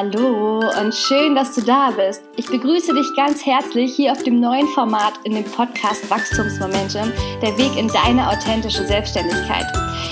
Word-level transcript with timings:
Hallo 0.00 0.60
und 0.80 0.94
schön, 0.94 1.34
dass 1.34 1.56
du 1.56 1.60
da 1.60 1.90
bist. 1.90 2.22
Ich 2.36 2.46
begrüße 2.46 2.94
dich 2.94 3.16
ganz 3.16 3.44
herzlich 3.44 3.96
hier 3.96 4.12
auf 4.12 4.22
dem 4.22 4.38
neuen 4.38 4.68
Format 4.68 5.14
in 5.24 5.34
dem 5.34 5.42
Podcast 5.42 6.08
Wachstumsmomente, 6.08 7.12
der 7.42 7.58
Weg 7.58 7.76
in 7.76 7.88
deine 7.88 8.28
authentische 8.28 8.86
Selbstständigkeit. 8.86 9.64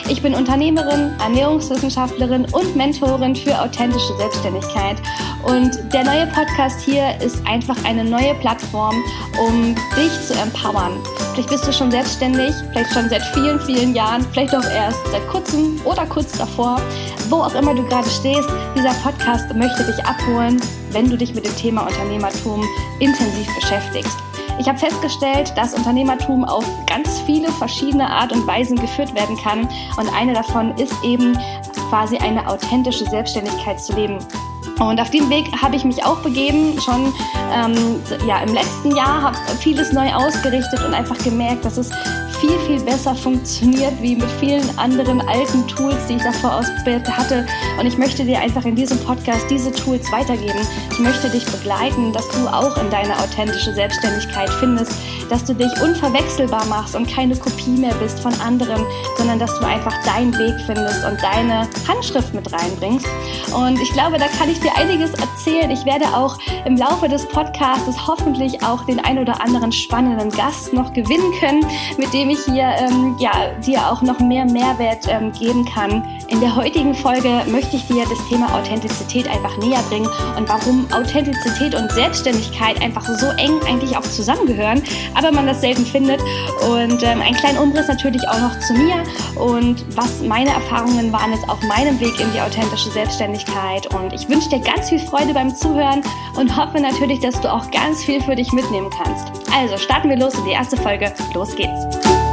Ich 0.09 0.21
bin 0.21 0.35
Unternehmerin, 0.35 1.15
Ernährungswissenschaftlerin 1.21 2.47
und 2.51 2.75
Mentorin 2.75 3.37
für 3.37 3.57
authentische 3.61 4.17
Selbstständigkeit. 4.17 4.97
Und 5.45 5.79
der 5.93 6.03
neue 6.03 6.27
Podcast 6.27 6.81
hier 6.81 7.17
ist 7.21 7.47
einfach 7.47 7.77
eine 7.85 8.03
neue 8.05 8.35
Plattform, 8.41 8.97
um 9.39 9.77
dich 9.97 10.13
zu 10.27 10.35
empowern. 10.35 11.01
Vielleicht 11.33 11.51
bist 11.51 11.69
du 11.69 11.73
schon 11.73 11.93
selbstständig, 11.93 12.53
vielleicht 12.73 12.93
schon 12.93 13.09
seit 13.09 13.23
vielen, 13.35 13.61
vielen 13.61 13.95
Jahren, 13.95 14.27
vielleicht 14.33 14.57
auch 14.57 14.65
erst 14.65 15.07
seit 15.13 15.29
kurzem 15.29 15.81
oder 15.85 16.07
kurz 16.07 16.37
davor. 16.37 16.81
Wo 17.29 17.37
auch 17.37 17.55
immer 17.55 17.75
du 17.75 17.83
gerade 17.85 18.09
stehst, 18.09 18.49
dieser 18.77 18.95
Podcast 19.03 19.53
möchte 19.55 19.85
dich 19.85 20.05
abholen, 20.05 20.61
wenn 20.91 21.11
du 21.11 21.17
dich 21.17 21.35
mit 21.35 21.45
dem 21.45 21.57
Thema 21.57 21.83
Unternehmertum 21.83 22.65
intensiv 23.01 23.47
beschäftigst. 23.61 24.17
Ich 24.59 24.69
habe 24.69 24.79
festgestellt, 24.79 25.53
dass 25.57 25.75
Unternehmertum 25.75 26.45
auf 26.45 26.65
ganz 26.87 27.21
viele 27.27 27.51
verschiedene 27.53 28.09
Art 28.09 28.33
und 28.33 28.47
Weisen 28.47 28.77
geführt 28.77 29.15
werden 29.15 29.37
kann 29.37 29.69
und 29.97 30.13
eine 30.15 30.33
davon 30.33 30.75
ist 30.79 30.95
eben 31.03 31.37
quasi 31.91 32.17
eine 32.17 32.49
authentische 32.49 33.05
Selbstständigkeit 33.05 33.81
zu 33.81 33.95
leben. 33.95 34.19
Und 34.79 35.01
auf 35.01 35.11
dem 35.11 35.29
Weg 35.31 35.47
habe 35.61 35.77
ich 35.77 35.85
mich 35.85 36.05
auch 36.05 36.19
begeben, 36.19 36.79
schon 36.81 37.13
ähm, 37.53 38.03
ja, 38.27 38.41
im 38.41 38.53
letzten 38.53 38.95
Jahr, 38.95 39.23
habe 39.23 39.37
vieles 39.59 39.93
neu 39.93 40.13
ausgerichtet 40.13 40.85
und 40.85 40.95
einfach 40.95 41.17
gemerkt, 41.19 41.65
dass 41.65 41.79
es 41.79 41.91
viel, 42.47 42.59
viel 42.61 42.81
besser 42.81 43.15
funktioniert 43.15 43.95
wie 44.01 44.15
mit 44.15 44.31
vielen 44.39 44.79
anderen 44.79 45.21
alten 45.23 45.67
Tools, 45.67 46.07
die 46.09 46.15
ich 46.15 46.23
davor 46.23 46.57
ausprobiert 46.57 47.09
hatte. 47.09 47.47
Und 47.79 47.87
ich 47.87 47.99
möchte 47.99 48.25
dir 48.25 48.39
einfach 48.39 48.65
in 48.65 48.77
diesem 48.77 48.99
Podcast 48.99 49.47
diese 49.51 49.73
Tools 49.73 50.11
weitergeben. 50.13 50.61
Ich 50.93 50.99
möchte 50.99 51.29
dich 51.29 51.45
begleiten, 51.47 52.13
dass 52.13 52.29
du 52.29 52.47
auch 52.47 52.77
in 52.77 52.91
deine 52.91 53.19
authentische 53.19 53.75
Selbstständigkeit 53.75 54.49
findest, 54.61 54.93
dass 55.31 55.45
du 55.45 55.55
dich 55.55 55.71
unverwechselbar 55.83 56.65
machst 56.67 56.95
und 56.95 57.09
keine 57.09 57.37
Kopie 57.37 57.71
mehr 57.71 57.95
bist 57.95 58.21
von 58.21 58.33
anderen, 58.41 58.85
sondern 59.17 59.39
dass 59.39 59.59
du 59.59 59.67
einfach 59.67 59.95
deinen 60.05 60.33
Weg 60.39 60.55
findest 60.67 61.05
und 61.05 61.23
deine 61.23 61.69
Handschrift 61.89 62.35
mit 62.35 62.53
reinbringst. 62.53 63.07
Und 63.55 63.81
ich 63.81 63.93
glaube, 63.93 64.19
da 64.19 64.27
kann 64.29 64.49
ich 64.49 64.61
dir 64.61 64.77
einiges 64.77 65.13
erzählen. 65.15 65.71
Ich 65.71 65.85
werde 65.85 66.07
auch 66.07 66.39
im 66.65 66.77
Laufe 66.77 67.09
des 67.09 67.27
Podcasts 67.27 68.07
hoffentlich 68.07 68.63
auch 68.63 68.85
den 68.85 69.05
ein 69.05 69.19
oder 69.19 69.41
anderen 69.41 69.73
spannenden 69.73 70.31
Gast 70.31 70.73
noch 70.73 70.93
gewinnen 70.93 71.33
können, 71.41 71.65
mit 71.99 72.13
dem 72.13 72.31
ich 72.31 72.39
hier 72.45 72.75
ähm, 72.79 73.17
ja, 73.19 73.53
dir 73.65 73.91
auch 73.91 74.03
noch 74.03 74.19
mehr 74.21 74.45
Mehrwert 74.45 75.07
ähm, 75.09 75.33
geben 75.33 75.65
kann. 75.65 76.03
In 76.29 76.41
der 76.41 76.57
heutigen 76.57 76.95
Folge 76.95 77.43
möchte 77.47 77.77
ich 77.77 77.87
dir 77.87 78.05
das 78.09 78.19
Thema 78.29 78.53
Authentizität 78.55 79.29
einfach 79.29 79.57
näher 79.59 79.83
bringen 79.89 80.09
und 80.37 80.49
warum 80.49 80.87
Authentizität 80.93 81.75
und 81.75 81.91
Selbstständigkeit 81.93 82.81
einfach 82.83 83.05
so 83.05 83.27
eng 83.39 83.61
eigentlich 83.67 83.97
auch 83.97 84.03
zusammengehören 84.03 84.83
aber 85.17 85.33
man 85.33 85.47
das 85.47 85.61
selten 85.61 85.85
findet. 85.85 86.21
Und 86.69 87.03
ähm, 87.03 87.21
ein 87.21 87.35
kleiner 87.35 87.63
Umriss 87.63 87.89
natürlich 87.89 88.27
auch 88.29 88.41
noch 88.41 88.59
zu 88.61 88.75
mir 88.75 89.03
und 89.37 89.85
was 89.97 90.21
meine 90.21 90.51
Erfahrungen 90.51 91.13
waren 91.13 91.33
jetzt 91.33 91.49
auf 91.49 91.61
meinem 91.63 91.99
Weg 92.01 92.19
in 92.21 92.33
die 92.33 92.41
authentische 92.41 92.91
Selbstständigkeit. 92.91 93.93
Und 93.95 94.13
ich 94.13 94.29
wünsche 94.29 94.49
dir 94.49 94.61
ganz 94.61 94.89
viel 94.89 94.99
Freude 94.99 95.35
beim 95.35 95.55
Zuhören 95.55 96.03
und 96.37 96.57
hoffe 96.57 96.81
natürlich, 96.81 97.21
dass 97.21 97.41
du 97.41 97.53
auch 97.53 97.71
ganz 97.71 98.05
viel 98.05 98.21
für 98.21 98.37
dich 98.37 98.53
mitnehmen 98.53 98.91
kannst. 98.91 99.27
Also 99.55 99.77
starten 99.79 100.09
wir 100.09 100.17
los 100.17 100.35
in 100.35 100.45
die 100.45 100.53
erste 100.53 100.77
Folge. 100.77 101.13
Los 101.35 101.55
geht's! 101.57 102.26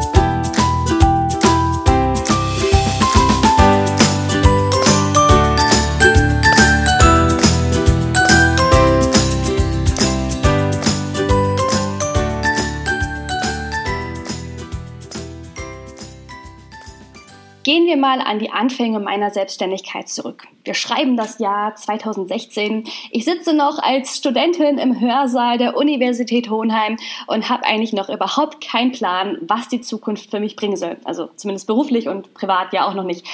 Wir 17.93 17.99
mal 17.99 18.21
an 18.21 18.39
die 18.39 18.51
Anfänge 18.51 18.99
meiner 18.99 19.29
Selbstständigkeit 19.29 20.09
zurück. 20.09 20.47
Wir 20.63 20.73
schreiben 20.73 21.15
das 21.15 21.39
Jahr 21.39 21.75
2016. 21.75 22.85
Ich 23.11 23.25
sitze 23.25 23.53
noch 23.53 23.77
als 23.79 24.17
Studentin 24.17 24.77
im 24.77 24.99
Hörsaal 24.99 25.57
der 25.57 25.77
Universität 25.77 26.49
Hohenheim 26.49 26.97
und 27.27 27.49
habe 27.49 27.65
eigentlich 27.65 27.93
noch 27.93 28.09
überhaupt 28.09 28.65
keinen 28.65 28.91
Plan, 28.91 29.37
was 29.41 29.67
die 29.67 29.81
Zukunft 29.81 30.31
für 30.31 30.39
mich 30.39 30.55
bringen 30.55 30.75
soll. 30.75 30.97
Also 31.03 31.29
zumindest 31.35 31.67
beruflich 31.67 32.07
und 32.07 32.33
privat 32.33 32.73
ja 32.73 32.87
auch 32.87 32.95
noch 32.95 33.03
nicht. 33.03 33.27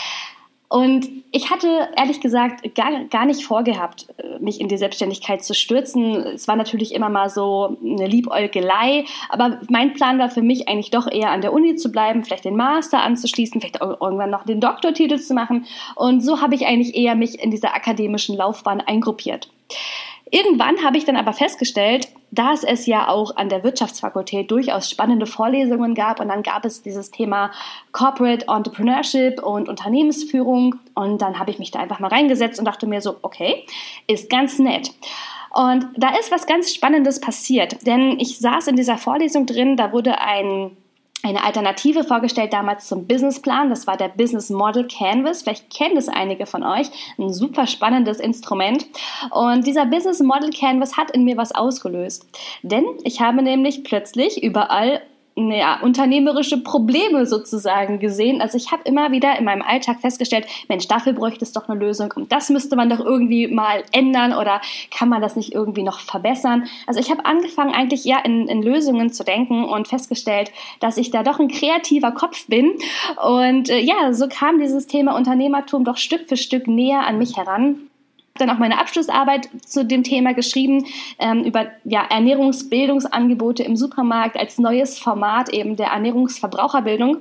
Und 0.70 1.10
ich 1.32 1.50
hatte 1.50 1.90
ehrlich 1.98 2.22
gesagt 2.22 2.76
gar, 2.76 3.04
gar 3.06 3.26
nicht 3.26 3.44
vorgehabt, 3.44 4.08
äh, 4.18 4.38
mich 4.40 4.62
in 4.62 4.68
die 4.68 4.78
Selbstständigkeit 4.78 5.44
zu 5.44 5.56
stürzen. 5.56 6.16
Es 6.16 6.48
war 6.48 6.56
natürlich 6.56 6.94
immer 6.94 7.10
mal 7.10 7.32
so 7.32 7.78
eine 7.84 8.06
Liebäugelei, 8.06 9.06
aber 9.30 9.60
mein 9.68 9.94
Plan 9.94 10.20
war 10.20 10.30
für 10.30 10.44
mich 10.44 10.70
eigentlich 10.70 10.92
doch 10.92 11.12
eher 11.12 11.32
an 11.32 11.42
der 11.42 11.54
Uni 11.54 11.76
zu 11.76 11.92
bleiben, 11.92 12.24
vielleicht 12.24 12.46
den 12.46 12.56
Master 12.56 13.02
anzuschließen, 13.02 13.60
vielleicht 13.60 13.82
irgendwann 13.82 14.30
noch 14.30 14.46
den 14.46 14.62
Doktortitel 14.62 15.18
zu 15.18 15.34
machen. 15.34 15.66
Und 15.96 16.22
so 16.22 16.40
habe 16.40 16.54
ich 16.54 16.68
eigentlich 16.68 16.96
eher 16.96 17.16
mich 17.16 17.44
in 17.44 17.50
dieser 17.50 17.74
akademischen 17.74 18.38
Laufbahn 18.38 18.80
eingruppiert. 18.80 19.50
Irgendwann 20.30 20.84
habe 20.84 20.98
ich 20.98 21.06
dann 21.06 21.16
aber 21.16 21.34
festgestellt, 21.34 22.08
dass 22.32 22.64
es 22.64 22.86
ja 22.86 23.08
auch 23.08 23.36
an 23.36 23.50
der 23.50 23.64
Wirtschaftsfakultät 23.64 24.52
durchaus 24.52 24.90
spannende 24.90 25.26
Vorlesungen 25.26 25.96
gab 25.96 26.20
und 26.20 26.30
dann 26.30 26.44
gab 26.44 26.66
es 26.66 26.82
dieses 26.82 27.12
Thema 27.12 27.52
Corporate 27.92 28.46
Entrepreneurship 28.48 29.42
und 29.42 29.70
Unternehmensführung 29.70 30.76
und 30.94 31.22
dann 31.22 31.40
habe 31.40 31.52
ich 31.52 31.60
mich 31.60 31.72
da 31.72 31.80
einfach 31.80 32.00
mal 32.00 32.10
reingesetzt 32.10 32.60
und 32.60 32.66
dachte 32.66 32.88
mir 32.88 33.02
so, 33.02 33.18
okay, 33.22 33.66
ist 34.08 34.30
ganz 34.30 34.60
nett. 34.60 34.92
Und 35.52 35.88
da 35.98 36.10
ist 36.20 36.32
was 36.32 36.46
ganz 36.46 36.74
Spannendes 36.74 37.20
passiert, 37.20 37.86
denn 37.88 38.20
ich 38.20 38.38
saß 38.38 38.68
in 38.68 38.76
dieser 38.76 38.98
Vorlesung 38.98 39.48
drin, 39.48 39.78
da 39.78 39.92
wurde 39.92 40.22
ein 40.22 40.78
eine 41.22 41.44
Alternative 41.44 42.04
vorgestellt 42.04 42.54
damals 42.54 42.88
zum 42.88 43.06
Businessplan. 43.06 43.70
Das 43.70 43.88
war 43.88 43.98
der 43.98 44.08
Business 44.08 44.50
Model 44.50 44.88
Canvas. 44.88 45.42
Vielleicht 45.42 45.70
kennen 45.70 45.98
es 45.98 46.08
einige 46.08 46.46
von 46.46 46.64
euch. 46.64 46.90
Ein 47.18 47.34
super 47.34 47.68
spannendes 47.68 48.20
Instrument. 48.20 48.86
Und 49.32 49.68
dieser 49.68 49.86
Business 49.86 50.22
Model 50.22 50.50
Canvas 50.52 50.96
hat 50.96 51.12
in 51.12 51.26
mir 51.26 51.36
was 51.36 51.54
ausgelöst. 51.54 52.26
Denn 52.64 52.86
ich 53.04 53.20
habe 53.20 53.42
nämlich 53.42 53.84
plötzlich 53.84 54.42
überall 54.42 55.02
ja, 55.52 55.80
unternehmerische 55.82 56.62
Probleme 56.62 57.26
sozusagen 57.26 58.00
gesehen. 58.00 58.42
Also 58.42 58.58
ich 58.58 58.72
habe 58.72 58.84
immer 58.86 59.12
wieder 59.12 59.38
in 59.38 59.46
meinem 59.46 59.62
Alltag 59.62 60.02
festgestellt, 60.02 60.48
Mensch, 60.68 60.88
dafür 60.88 61.14
bräuchte 61.14 61.46
es 61.46 61.52
doch 61.52 61.70
eine 61.70 61.80
Lösung 61.80 62.14
und 62.16 62.32
das 62.32 62.50
müsste 62.50 62.76
man 62.76 62.90
doch 62.90 63.00
irgendwie 63.00 63.48
mal 63.48 63.84
ändern 63.92 64.34
oder 64.34 64.62
kann 64.92 65.10
man 65.10 65.22
das 65.22 65.36
nicht 65.36 65.54
irgendwie 65.54 65.84
noch 65.84 66.00
verbessern. 66.00 66.66
Also 66.88 67.00
ich 67.00 67.10
habe 67.10 67.26
angefangen 67.26 67.74
eigentlich 67.74 68.06
ja 68.06 68.20
in, 68.20 68.48
in 68.48 68.62
Lösungen 68.62 69.12
zu 69.12 69.24
denken 69.24 69.64
und 69.64 69.88
festgestellt, 69.88 70.52
dass 70.80 70.98
ich 70.98 71.12
da 71.12 71.24
doch 71.24 71.40
ein 71.40 71.48
kreativer 71.48 72.12
Kopf 72.12 72.48
bin. 72.48 72.74
Und 73.26 73.70
äh, 73.70 73.80
ja, 73.80 74.14
so 74.14 74.28
kam 74.28 74.60
dieses 74.60 74.88
Thema 74.88 75.16
Unternehmertum 75.16 75.84
doch 75.84 75.98
Stück 75.98 76.28
für 76.28 76.38
Stück 76.38 76.68
näher 76.68 77.06
an 77.08 77.18
mich 77.18 77.38
heran 77.38 77.89
dann 78.40 78.50
auch 78.50 78.58
meine 78.58 78.80
Abschlussarbeit 78.80 79.50
zu 79.66 79.86
dem 79.86 80.04
Thema 80.04 80.34
geschrieben, 80.34 80.86
ähm, 81.20 81.44
über 81.44 81.68
ja, 81.84 82.04
Ernährungsbildungsangebote 82.10 83.64
im 83.64 83.76
Supermarkt 83.76 84.38
als 84.38 84.58
neues 84.58 85.00
Format 85.00 85.50
eben 85.50 85.76
der 85.76 85.88
Ernährungsverbraucherbildung. 85.88 87.18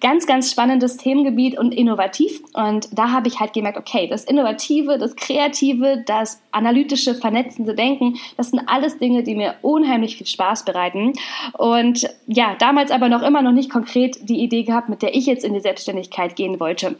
Ganz, 0.00 0.26
ganz 0.26 0.50
spannendes 0.50 0.96
Themengebiet 0.96 1.58
und 1.58 1.72
innovativ. 1.72 2.40
Und 2.52 2.88
da 2.96 3.12
habe 3.12 3.28
ich 3.28 3.40
halt 3.40 3.52
gemerkt, 3.52 3.78
okay, 3.78 4.06
das 4.08 4.24
Innovative, 4.24 4.98
das 4.98 5.16
Kreative, 5.16 6.02
das 6.06 6.40
analytische, 6.52 7.14
vernetzende 7.14 7.74
Denken, 7.74 8.18
das 8.36 8.50
sind 8.50 8.62
alles 8.66 8.98
Dinge, 8.98 9.22
die 9.22 9.34
mir 9.34 9.54
unheimlich 9.62 10.16
viel 10.16 10.26
Spaß 10.26 10.64
bereiten. 10.64 11.12
Und 11.54 12.08
ja, 12.26 12.54
damals 12.58 12.90
aber 12.90 13.08
noch 13.08 13.22
immer 13.22 13.42
noch 13.42 13.52
nicht 13.52 13.70
konkret 13.70 14.28
die 14.28 14.40
Idee 14.40 14.64
gehabt, 14.64 14.88
mit 14.88 15.02
der 15.02 15.14
ich 15.14 15.26
jetzt 15.26 15.44
in 15.44 15.54
die 15.54 15.60
Selbstständigkeit 15.60 16.36
gehen 16.36 16.60
wollte. 16.60 16.96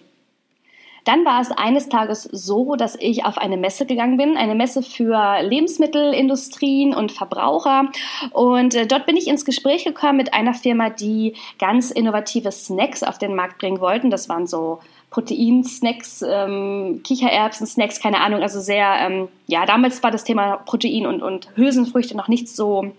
Dann 1.06 1.24
war 1.24 1.40
es 1.40 1.52
eines 1.52 1.88
Tages 1.88 2.24
so, 2.24 2.74
dass 2.74 2.96
ich 2.98 3.24
auf 3.24 3.38
eine 3.38 3.56
Messe 3.56 3.86
gegangen 3.86 4.16
bin, 4.16 4.36
eine 4.36 4.56
Messe 4.56 4.82
für 4.82 5.40
Lebensmittelindustrien 5.40 6.94
und 6.94 7.12
Verbraucher. 7.12 7.84
Und 8.32 8.74
äh, 8.74 8.88
dort 8.88 9.06
bin 9.06 9.16
ich 9.16 9.28
ins 9.28 9.44
Gespräch 9.44 9.84
gekommen 9.84 10.16
mit 10.16 10.34
einer 10.34 10.52
Firma, 10.52 10.90
die 10.90 11.34
ganz 11.60 11.92
innovative 11.92 12.50
Snacks 12.50 13.04
auf 13.04 13.18
den 13.18 13.36
Markt 13.36 13.58
bringen 13.58 13.80
wollten. 13.80 14.10
Das 14.10 14.28
waren 14.28 14.48
so 14.48 14.80
Proteinsnacks, 15.10 16.22
ähm, 16.28 17.00
Kichererbsen-Snacks, 17.04 18.00
keine 18.00 18.20
Ahnung, 18.20 18.42
also 18.42 18.60
sehr, 18.60 18.96
ähm, 18.98 19.28
ja, 19.48 19.64
damals 19.64 20.02
war 20.02 20.10
das 20.10 20.24
Thema 20.24 20.56
Protein 20.56 21.06
und, 21.06 21.22
und 21.22 21.48
Hülsenfrüchte 21.54 22.16
noch 22.16 22.26
nicht 22.26 22.48
so 22.48 22.92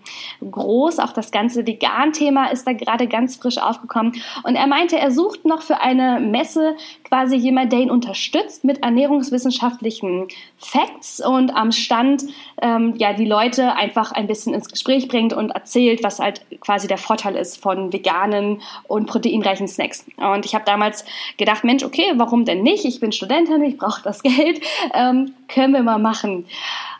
groß. 0.50 0.98
Auch 0.98 1.12
das 1.12 1.30
ganze 1.30 1.66
Vegan-Thema 1.66 2.46
ist 2.46 2.66
da 2.66 2.72
gerade 2.72 3.06
ganz 3.06 3.36
frisch 3.36 3.58
aufgekommen. 3.58 4.14
Und 4.44 4.56
er 4.56 4.66
meinte, 4.66 4.98
er 4.98 5.10
sucht 5.10 5.44
noch 5.44 5.60
für 5.60 5.80
eine 5.80 6.20
Messe 6.20 6.74
quasi 7.04 7.36
jemand, 7.36 7.72
der 7.72 7.80
ihn 7.80 7.90
unterstützt 7.90 8.64
mit 8.64 8.82
ernährungswissenschaftlichen 8.82 10.28
Facts 10.56 11.20
und 11.24 11.54
am 11.54 11.70
Stand 11.70 12.24
ähm, 12.62 12.94
ja 12.96 13.12
die 13.12 13.26
Leute 13.26 13.74
einfach 13.74 14.12
ein 14.12 14.26
bisschen 14.26 14.54
ins 14.54 14.70
Gespräch 14.70 15.06
bringt 15.08 15.34
und 15.34 15.50
erzählt, 15.50 16.02
was 16.02 16.18
halt 16.18 16.40
quasi 16.60 16.88
der 16.88 16.98
Vorteil 16.98 17.36
ist 17.36 17.60
von 17.62 17.92
veganen 17.92 18.62
und 18.86 19.06
proteinreichen 19.06 19.68
Snacks. 19.68 20.06
Und 20.16 20.46
ich 20.46 20.54
habe 20.54 20.64
damals 20.64 21.04
gedacht, 21.36 21.64
Mensch, 21.64 21.84
okay, 21.84 22.12
warum 22.16 22.46
denn 22.46 22.62
nicht? 22.62 22.86
Ich 22.86 23.00
bin 23.00 23.12
Studentin, 23.12 23.62
ich 23.64 23.76
brauche 23.76 24.02
das 24.02 24.22
Geld, 24.28 24.62
ähm, 24.94 25.34
können 25.48 25.74
wir 25.74 25.82
mal 25.82 25.98
machen. 25.98 26.37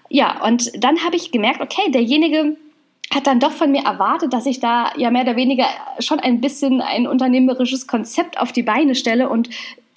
Ja, 0.09 0.43
und 0.45 0.71
dann 0.83 1.05
habe 1.05 1.17
ich 1.17 1.33
gemerkt, 1.33 1.61
okay, 1.61 1.91
derjenige 1.91 2.57
hat 3.15 3.27
dann 3.27 3.41
doch 3.41 3.53
von 3.53 3.71
mir 3.71 3.85
erwartet, 3.85 4.33
dass 4.33 4.47
ich 4.47 4.61
da 4.61 4.93
ja 4.97 5.11
mehr 5.11 5.23
oder 5.23 5.37
weniger 5.37 5.67
schon 5.99 6.21
ein 6.21 6.41
bisschen 6.41 6.81
ein 6.81 7.07
unternehmerisches 7.07 7.87
Konzept 7.87 8.39
auf 8.39 8.53
die 8.53 8.63
Beine 8.63 8.95
stelle 8.95 9.29
und 9.29 9.49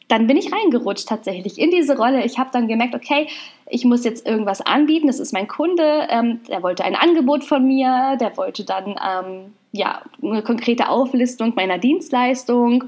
dann 0.07 0.27
bin 0.27 0.35
ich 0.35 0.51
reingerutscht 0.51 1.07
tatsächlich 1.07 1.57
in 1.57 1.71
diese 1.71 1.97
Rolle. 1.97 2.25
Ich 2.25 2.37
habe 2.37 2.49
dann 2.51 2.67
gemerkt, 2.67 2.95
okay, 2.95 3.27
ich 3.69 3.85
muss 3.85 4.03
jetzt 4.03 4.27
irgendwas 4.27 4.59
anbieten. 4.59 5.07
Das 5.07 5.19
ist 5.19 5.31
mein 5.31 5.47
Kunde, 5.47 6.07
ähm, 6.09 6.41
der 6.49 6.61
wollte 6.63 6.83
ein 6.83 6.95
Angebot 6.95 7.45
von 7.45 7.65
mir, 7.65 8.17
der 8.19 8.35
wollte 8.35 8.65
dann 8.65 8.87
ähm, 8.87 9.53
ja 9.71 10.01
eine 10.21 10.41
konkrete 10.41 10.89
Auflistung 10.89 11.53
meiner 11.55 11.77
Dienstleistung, 11.77 12.85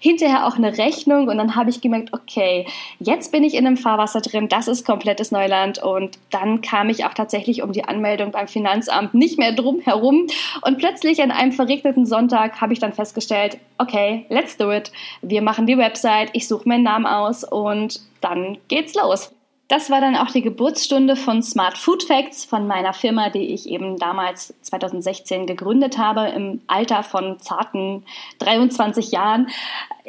hinterher 0.00 0.46
auch 0.46 0.56
eine 0.56 0.76
Rechnung 0.76 1.28
und 1.28 1.38
dann 1.38 1.56
habe 1.56 1.70
ich 1.70 1.80
gemerkt, 1.80 2.12
okay, 2.12 2.66
jetzt 2.98 3.32
bin 3.32 3.42
ich 3.42 3.54
in 3.54 3.66
einem 3.66 3.76
Fahrwasser 3.76 4.20
drin, 4.20 4.48
das 4.48 4.68
ist 4.68 4.86
komplettes 4.86 5.30
Neuland 5.30 5.82
und 5.82 6.18
dann 6.30 6.60
kam 6.60 6.90
ich 6.90 7.04
auch 7.04 7.14
tatsächlich 7.14 7.62
um 7.62 7.72
die 7.72 7.84
Anmeldung 7.84 8.32
beim 8.32 8.48
Finanzamt 8.48 9.14
nicht 9.14 9.38
mehr 9.38 9.52
drum 9.52 9.80
herum 9.80 10.26
und 10.62 10.78
plötzlich 10.78 11.22
an 11.22 11.30
einem 11.30 11.52
verregneten 11.52 12.04
Sonntag 12.04 12.60
habe 12.60 12.72
ich 12.72 12.78
dann 12.78 12.92
festgestellt, 12.92 13.58
okay, 13.78 14.26
let's 14.28 14.56
do 14.56 14.70
it. 14.70 14.92
Wir 15.22 15.40
machen 15.40 15.66
die 15.66 15.78
Website, 15.78 16.30
ich 16.34 16.48
suche 16.48 16.68
meinen 16.68 16.84
Namen 16.84 17.06
aus 17.06 17.44
und 17.44 18.00
dann 18.20 18.58
geht's 18.68 18.94
los. 18.94 19.32
Das 19.68 19.90
war 19.90 20.00
dann 20.00 20.14
auch 20.14 20.30
die 20.30 20.42
Geburtsstunde 20.42 21.16
von 21.16 21.42
Smart 21.42 21.76
Food 21.76 22.04
Facts, 22.04 22.44
von 22.44 22.68
meiner 22.68 22.92
Firma, 22.92 23.30
die 23.30 23.52
ich 23.52 23.68
eben 23.68 23.96
damals 23.96 24.54
2016 24.62 25.46
gegründet 25.46 25.98
habe, 25.98 26.28
im 26.28 26.60
Alter 26.68 27.02
von 27.02 27.40
zarten 27.40 28.04
23 28.38 29.10
Jahren. 29.10 29.48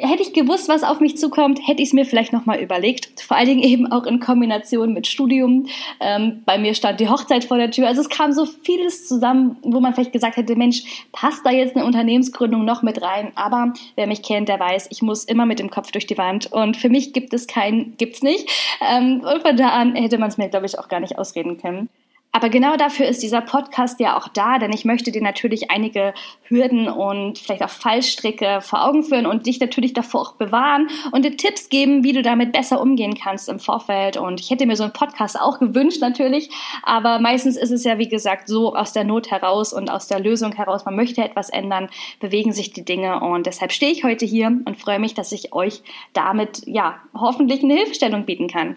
Hätte 0.00 0.22
ich 0.22 0.32
gewusst, 0.32 0.68
was 0.68 0.84
auf 0.84 1.00
mich 1.00 1.16
zukommt, 1.16 1.58
hätte 1.66 1.82
ich 1.82 1.88
es 1.88 1.92
mir 1.92 2.06
vielleicht 2.06 2.32
nochmal 2.32 2.60
überlegt. 2.60 3.20
Vor 3.20 3.36
allen 3.36 3.48
Dingen 3.48 3.62
eben 3.64 3.90
auch 3.90 4.06
in 4.06 4.20
Kombination 4.20 4.92
mit 4.92 5.08
Studium. 5.08 5.66
Ähm, 5.98 6.44
bei 6.46 6.56
mir 6.56 6.74
stand 6.74 7.00
die 7.00 7.08
Hochzeit 7.08 7.44
vor 7.44 7.56
der 7.56 7.72
Tür. 7.72 7.88
Also 7.88 8.02
es 8.02 8.08
kam 8.08 8.30
so 8.30 8.46
vieles 8.46 9.08
zusammen, 9.08 9.56
wo 9.62 9.80
man 9.80 9.94
vielleicht 9.94 10.12
gesagt 10.12 10.36
hätte, 10.36 10.54
Mensch, 10.54 10.84
passt 11.10 11.44
da 11.44 11.50
jetzt 11.50 11.74
eine 11.74 11.84
Unternehmensgründung 11.84 12.64
noch 12.64 12.82
mit 12.82 13.02
rein? 13.02 13.32
Aber 13.34 13.72
wer 13.96 14.06
mich 14.06 14.22
kennt, 14.22 14.48
der 14.48 14.60
weiß, 14.60 14.86
ich 14.90 15.02
muss 15.02 15.24
immer 15.24 15.46
mit 15.46 15.58
dem 15.58 15.68
Kopf 15.68 15.90
durch 15.90 16.06
die 16.06 16.16
Wand. 16.16 16.46
Und 16.52 16.76
für 16.76 16.90
mich 16.90 17.12
gibt 17.12 17.34
es 17.34 17.48
kein, 17.48 17.94
gibt's 17.96 18.22
nicht. 18.22 18.48
Ähm, 18.88 19.24
von 19.42 19.56
da 19.56 19.70
an 19.70 19.96
hätte 19.96 20.18
man 20.18 20.28
es 20.28 20.38
mir, 20.38 20.48
glaube 20.48 20.66
ich, 20.66 20.78
auch 20.78 20.86
gar 20.86 21.00
nicht 21.00 21.18
ausreden 21.18 21.58
können. 21.58 21.88
Aber 22.30 22.50
genau 22.50 22.76
dafür 22.76 23.06
ist 23.06 23.22
dieser 23.22 23.40
Podcast 23.40 23.98
ja 24.00 24.16
auch 24.16 24.28
da, 24.28 24.58
denn 24.58 24.72
ich 24.72 24.84
möchte 24.84 25.10
dir 25.10 25.22
natürlich 25.22 25.70
einige 25.70 26.12
Hürden 26.42 26.86
und 26.86 27.38
vielleicht 27.38 27.62
auch 27.62 27.70
Fallstricke 27.70 28.60
vor 28.60 28.84
Augen 28.86 29.02
führen 29.02 29.24
und 29.24 29.46
dich 29.46 29.58
natürlich 29.60 29.94
davor 29.94 30.20
auch 30.20 30.32
bewahren 30.34 30.88
und 31.10 31.24
dir 31.24 31.36
Tipps 31.36 31.70
geben, 31.70 32.04
wie 32.04 32.12
du 32.12 32.20
damit 32.20 32.52
besser 32.52 32.82
umgehen 32.82 33.14
kannst 33.14 33.48
im 33.48 33.58
Vorfeld. 33.58 34.18
Und 34.18 34.40
ich 34.40 34.50
hätte 34.50 34.66
mir 34.66 34.76
so 34.76 34.84
einen 34.84 34.92
Podcast 34.92 35.40
auch 35.40 35.58
gewünscht 35.58 36.02
natürlich, 36.02 36.50
aber 36.82 37.18
meistens 37.18 37.56
ist 37.56 37.70
es 37.70 37.84
ja, 37.84 37.98
wie 37.98 38.08
gesagt, 38.08 38.46
so 38.46 38.76
aus 38.76 38.92
der 38.92 39.04
Not 39.04 39.30
heraus 39.30 39.72
und 39.72 39.90
aus 39.90 40.06
der 40.06 40.20
Lösung 40.20 40.52
heraus, 40.52 40.84
man 40.84 40.96
möchte 40.96 41.24
etwas 41.24 41.48
ändern, 41.48 41.88
bewegen 42.20 42.52
sich 42.52 42.72
die 42.72 42.84
Dinge 42.84 43.20
und 43.20 43.46
deshalb 43.46 43.72
stehe 43.72 43.90
ich 43.90 44.04
heute 44.04 44.26
hier 44.26 44.48
und 44.48 44.76
freue 44.76 44.98
mich, 44.98 45.14
dass 45.14 45.32
ich 45.32 45.54
euch 45.54 45.82
damit, 46.12 46.62
ja, 46.66 47.00
hoffentlich 47.14 47.62
eine 47.62 47.74
Hilfestellung 47.74 48.26
bieten 48.26 48.48
kann. 48.48 48.76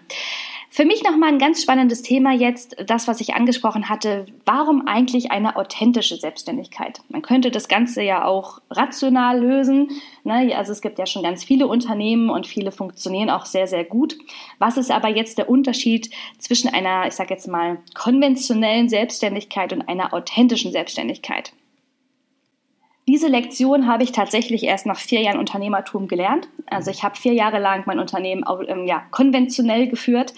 Für 0.74 0.86
mich 0.86 1.04
nochmal 1.04 1.28
ein 1.28 1.38
ganz 1.38 1.60
spannendes 1.60 2.00
Thema 2.00 2.32
jetzt, 2.32 2.76
das, 2.86 3.06
was 3.06 3.20
ich 3.20 3.34
angesprochen 3.34 3.90
hatte. 3.90 4.24
Warum 4.46 4.88
eigentlich 4.88 5.30
eine 5.30 5.56
authentische 5.56 6.16
Selbstständigkeit? 6.16 7.02
Man 7.10 7.20
könnte 7.20 7.50
das 7.50 7.68
Ganze 7.68 8.02
ja 8.02 8.24
auch 8.24 8.62
rational 8.70 9.38
lösen. 9.38 9.90
Ne? 10.24 10.56
Also 10.56 10.72
es 10.72 10.80
gibt 10.80 10.98
ja 10.98 11.04
schon 11.04 11.22
ganz 11.22 11.44
viele 11.44 11.66
Unternehmen 11.66 12.30
und 12.30 12.46
viele 12.46 12.72
funktionieren 12.72 13.28
auch 13.28 13.44
sehr, 13.44 13.66
sehr 13.66 13.84
gut. 13.84 14.16
Was 14.58 14.78
ist 14.78 14.90
aber 14.90 15.08
jetzt 15.08 15.36
der 15.36 15.50
Unterschied 15.50 16.08
zwischen 16.38 16.72
einer, 16.72 17.06
ich 17.06 17.12
sage 17.12 17.34
jetzt 17.34 17.48
mal, 17.48 17.76
konventionellen 17.92 18.88
Selbstständigkeit 18.88 19.74
und 19.74 19.82
einer 19.82 20.14
authentischen 20.14 20.72
Selbstständigkeit? 20.72 21.52
Diese 23.08 23.26
Lektion 23.26 23.88
habe 23.88 24.04
ich 24.04 24.12
tatsächlich 24.12 24.62
erst 24.62 24.86
nach 24.86 24.98
vier 25.00 25.22
Jahren 25.22 25.40
Unternehmertum 25.40 26.06
gelernt. 26.06 26.48
Also 26.66 26.92
ich 26.92 27.02
habe 27.02 27.16
vier 27.16 27.32
Jahre 27.32 27.58
lang 27.58 27.82
mein 27.86 27.98
Unternehmen 27.98 28.44
ähm, 28.68 28.86
ja, 28.86 29.02
konventionell 29.10 29.88
geführt, 29.88 30.32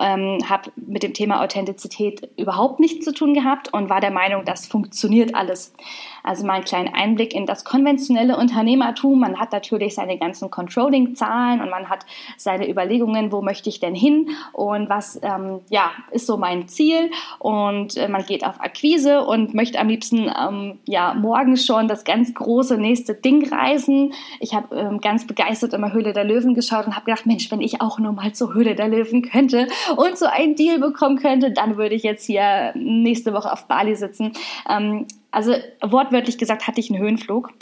ähm, 0.00 0.38
habe 0.48 0.70
mit 0.76 1.02
dem 1.02 1.12
Thema 1.12 1.42
Authentizität 1.42 2.26
überhaupt 2.38 2.80
nichts 2.80 3.04
zu 3.04 3.12
tun 3.12 3.34
gehabt 3.34 3.70
und 3.74 3.90
war 3.90 4.00
der 4.00 4.12
Meinung, 4.12 4.46
das 4.46 4.66
funktioniert 4.66 5.34
alles. 5.34 5.74
Also 6.22 6.46
mal 6.46 6.54
einen 6.54 6.64
kleinen 6.64 6.92
Einblick 6.94 7.34
in 7.34 7.44
das 7.44 7.64
konventionelle 7.64 8.38
Unternehmertum. 8.38 9.20
Man 9.20 9.38
hat 9.38 9.52
natürlich 9.52 9.94
seine 9.94 10.16
ganzen 10.18 10.50
Controlling-Zahlen 10.50 11.60
und 11.60 11.68
man 11.68 11.90
hat 11.90 12.06
seine 12.38 12.68
Überlegungen, 12.68 13.30
wo 13.30 13.42
möchte 13.42 13.68
ich 13.68 13.78
denn 13.78 13.94
hin 13.94 14.30
und 14.54 14.88
was 14.88 15.20
ähm, 15.22 15.60
ja, 15.68 15.92
ist 16.10 16.26
so 16.26 16.38
mein 16.38 16.66
Ziel. 16.66 17.10
Und 17.38 17.98
äh, 17.98 18.08
man 18.08 18.24
geht 18.24 18.44
auf 18.44 18.58
Akquise 18.58 19.24
und 19.24 19.52
möchte 19.52 19.78
am 19.78 19.88
liebsten 19.88 20.32
ähm, 20.36 20.78
ja, 20.86 21.12
morgen 21.12 21.58
schon 21.58 21.86
das 21.88 22.05
ganz 22.06 22.32
große 22.32 22.78
nächste 22.78 23.14
Ding 23.14 23.52
reisen. 23.52 24.14
Ich 24.40 24.54
habe 24.54 24.74
ähm, 24.74 25.00
ganz 25.00 25.26
begeistert 25.26 25.74
immer 25.74 25.92
Höhle 25.92 26.14
der 26.14 26.24
Löwen 26.24 26.54
geschaut 26.54 26.86
und 26.86 26.96
habe 26.96 27.04
gedacht, 27.04 27.26
Mensch, 27.26 27.50
wenn 27.50 27.60
ich 27.60 27.82
auch 27.82 27.98
nur 27.98 28.12
mal 28.12 28.32
zur 28.32 28.54
Höhle 28.54 28.74
der 28.74 28.88
Löwen 28.88 29.22
könnte 29.22 29.66
und 29.96 30.16
so 30.16 30.26
einen 30.26 30.54
Deal 30.54 30.78
bekommen 30.78 31.18
könnte, 31.18 31.50
dann 31.50 31.76
würde 31.76 31.94
ich 31.94 32.02
jetzt 32.02 32.24
hier 32.24 32.72
nächste 32.74 33.34
Woche 33.34 33.52
auf 33.52 33.66
Bali 33.66 33.94
sitzen. 33.94 34.32
Ähm, 34.68 35.06
also 35.30 35.54
wortwörtlich 35.82 36.38
gesagt 36.38 36.66
hatte 36.66 36.80
ich 36.80 36.90
einen 36.90 37.02
Höhenflug. 37.02 37.52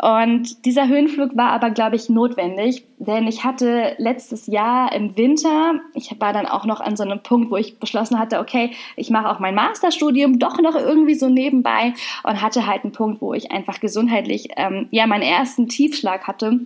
Und 0.00 0.64
dieser 0.64 0.88
Höhenflug 0.88 1.36
war 1.36 1.50
aber, 1.50 1.70
glaube 1.70 1.96
ich, 1.96 2.08
notwendig, 2.08 2.84
denn 2.98 3.26
ich 3.26 3.44
hatte 3.44 3.94
letztes 3.98 4.46
Jahr 4.46 4.92
im 4.92 5.16
Winter, 5.16 5.80
ich 5.94 6.14
war 6.20 6.32
dann 6.32 6.46
auch 6.46 6.64
noch 6.66 6.80
an 6.80 6.96
so 6.96 7.02
einem 7.02 7.22
Punkt, 7.22 7.50
wo 7.50 7.56
ich 7.56 7.78
beschlossen 7.78 8.18
hatte, 8.18 8.40
okay, 8.40 8.72
ich 8.96 9.10
mache 9.10 9.30
auch 9.30 9.38
mein 9.38 9.54
Masterstudium 9.54 10.38
doch 10.38 10.60
noch 10.60 10.74
irgendwie 10.74 11.14
so 11.14 11.28
nebenbei 11.28 11.94
und 12.24 12.42
hatte 12.42 12.66
halt 12.66 12.84
einen 12.84 12.92
Punkt, 12.92 13.22
wo 13.22 13.32
ich 13.32 13.50
einfach 13.52 13.80
gesundheitlich 13.80 14.48
ähm, 14.56 14.88
ja 14.90 15.06
meinen 15.06 15.22
ersten 15.22 15.68
Tiefschlag 15.68 16.26
hatte 16.26 16.60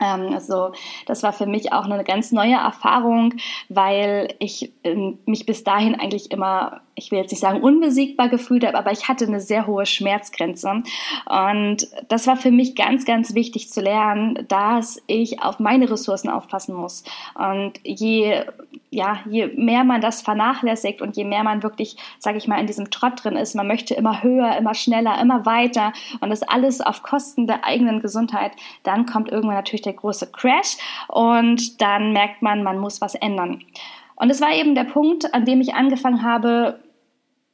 ähm, 0.00 0.32
also 0.32 0.72
das 1.06 1.22
war 1.22 1.32
für 1.32 1.46
mich 1.46 1.72
auch 1.72 1.84
eine 1.84 2.02
ganz 2.04 2.32
neue 2.32 2.54
Erfahrung, 2.54 3.34
weil 3.68 4.34
ich 4.38 4.72
ähm, 4.82 5.18
mich 5.26 5.46
bis 5.46 5.62
dahin 5.62 5.94
eigentlich 5.94 6.30
immer, 6.30 6.80
ich 7.00 7.10
will 7.10 7.18
jetzt 7.18 7.30
nicht 7.30 7.40
sagen 7.40 7.62
unbesiegbar 7.62 8.28
gefühlt 8.28 8.64
habe, 8.64 8.78
aber 8.78 8.92
ich 8.92 9.08
hatte 9.08 9.26
eine 9.26 9.40
sehr 9.40 9.66
hohe 9.66 9.86
Schmerzgrenze. 9.86 10.82
Und 11.26 11.88
das 12.08 12.26
war 12.26 12.36
für 12.36 12.50
mich 12.50 12.76
ganz, 12.76 13.04
ganz 13.04 13.34
wichtig 13.34 13.70
zu 13.70 13.80
lernen, 13.80 14.44
dass 14.48 15.02
ich 15.06 15.42
auf 15.42 15.58
meine 15.58 15.90
Ressourcen 15.90 16.28
aufpassen 16.28 16.74
muss. 16.74 17.02
Und 17.34 17.80
je, 17.84 18.44
ja, 18.90 19.20
je 19.28 19.46
mehr 19.56 19.84
man 19.84 20.02
das 20.02 20.20
vernachlässigt 20.20 21.00
und 21.00 21.16
je 21.16 21.24
mehr 21.24 21.42
man 21.42 21.62
wirklich, 21.62 21.96
sage 22.18 22.36
ich 22.36 22.46
mal, 22.46 22.60
in 22.60 22.66
diesem 22.66 22.90
Trott 22.90 23.24
drin 23.24 23.36
ist, 23.36 23.54
man 23.54 23.66
möchte 23.66 23.94
immer 23.94 24.22
höher, 24.22 24.56
immer 24.58 24.74
schneller, 24.74 25.20
immer 25.20 25.46
weiter 25.46 25.92
und 26.20 26.28
das 26.28 26.42
alles 26.42 26.80
auf 26.82 27.02
Kosten 27.02 27.46
der 27.46 27.64
eigenen 27.64 28.00
Gesundheit, 28.00 28.52
dann 28.82 29.06
kommt 29.06 29.30
irgendwann 29.30 29.56
natürlich 29.56 29.82
der 29.82 29.94
große 29.94 30.30
Crash 30.32 30.76
und 31.08 31.80
dann 31.80 32.12
merkt 32.12 32.42
man, 32.42 32.62
man 32.62 32.78
muss 32.78 33.00
was 33.00 33.14
ändern. 33.14 33.64
Und 34.20 34.28
es 34.28 34.42
war 34.42 34.52
eben 34.52 34.74
der 34.74 34.84
Punkt, 34.84 35.32
an 35.32 35.46
dem 35.46 35.62
ich 35.62 35.74
angefangen 35.74 36.22
habe, 36.22 36.78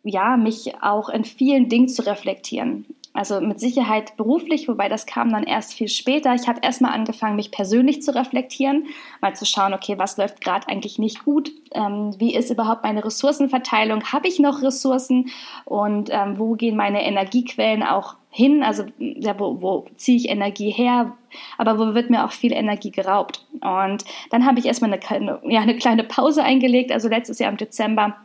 ja, 0.06 0.36
mich 0.36 0.74
auch 0.82 1.08
in 1.08 1.24
vielen 1.24 1.68
Dingen 1.68 1.88
zu 1.88 2.06
reflektieren. 2.06 2.86
Also 3.16 3.40
mit 3.40 3.58
Sicherheit 3.58 4.14
beruflich, 4.18 4.68
wobei 4.68 4.90
das 4.90 5.06
kam 5.06 5.32
dann 5.32 5.44
erst 5.44 5.72
viel 5.72 5.88
später. 5.88 6.34
Ich 6.34 6.48
habe 6.48 6.60
erstmal 6.62 6.92
angefangen, 6.92 7.36
mich 7.36 7.50
persönlich 7.50 8.02
zu 8.02 8.14
reflektieren, 8.14 8.88
mal 9.22 9.34
zu 9.34 9.46
schauen, 9.46 9.72
okay, 9.72 9.98
was 9.98 10.18
läuft 10.18 10.42
gerade 10.42 10.68
eigentlich 10.68 10.98
nicht 10.98 11.24
gut? 11.24 11.50
Ähm, 11.72 12.14
wie 12.18 12.34
ist 12.34 12.50
überhaupt 12.50 12.82
meine 12.82 13.02
Ressourcenverteilung? 13.02 14.04
Habe 14.12 14.28
ich 14.28 14.38
noch 14.38 14.60
Ressourcen? 14.60 15.30
Und 15.64 16.10
ähm, 16.12 16.38
wo 16.38 16.56
gehen 16.56 16.76
meine 16.76 17.06
Energiequellen 17.06 17.82
auch 17.82 18.16
hin? 18.28 18.62
Also 18.62 18.84
ja, 18.98 19.38
wo, 19.40 19.62
wo 19.62 19.86
ziehe 19.96 20.18
ich 20.18 20.28
Energie 20.28 20.70
her? 20.70 21.16
Aber 21.56 21.78
wo 21.78 21.94
wird 21.94 22.10
mir 22.10 22.22
auch 22.26 22.32
viel 22.32 22.52
Energie 22.52 22.90
geraubt? 22.90 23.46
Und 23.62 24.04
dann 24.28 24.44
habe 24.44 24.58
ich 24.58 24.66
erstmal 24.66 24.92
eine, 24.92 25.40
ja, 25.48 25.60
eine 25.60 25.76
kleine 25.76 26.04
Pause 26.04 26.42
eingelegt, 26.42 26.92
also 26.92 27.08
letztes 27.08 27.38
Jahr 27.38 27.50
im 27.50 27.56
Dezember 27.56 28.16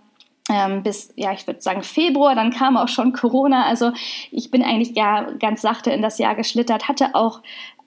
bis, 0.83 1.13
ja, 1.15 1.31
ich 1.31 1.47
würde 1.47 1.61
sagen 1.61 1.83
Februar, 1.83 2.35
dann 2.35 2.51
kam 2.51 2.77
auch 2.77 2.87
schon 2.87 3.13
Corona. 3.13 3.65
Also 3.65 3.91
ich 4.31 4.51
bin 4.51 4.63
eigentlich 4.63 4.95
ja 4.95 5.31
ganz 5.39 5.61
sachte 5.61 5.91
in 5.91 6.01
das 6.01 6.17
Jahr 6.17 6.35
geschlittert, 6.35 6.87
hatte 6.87 7.15
auch 7.15 7.41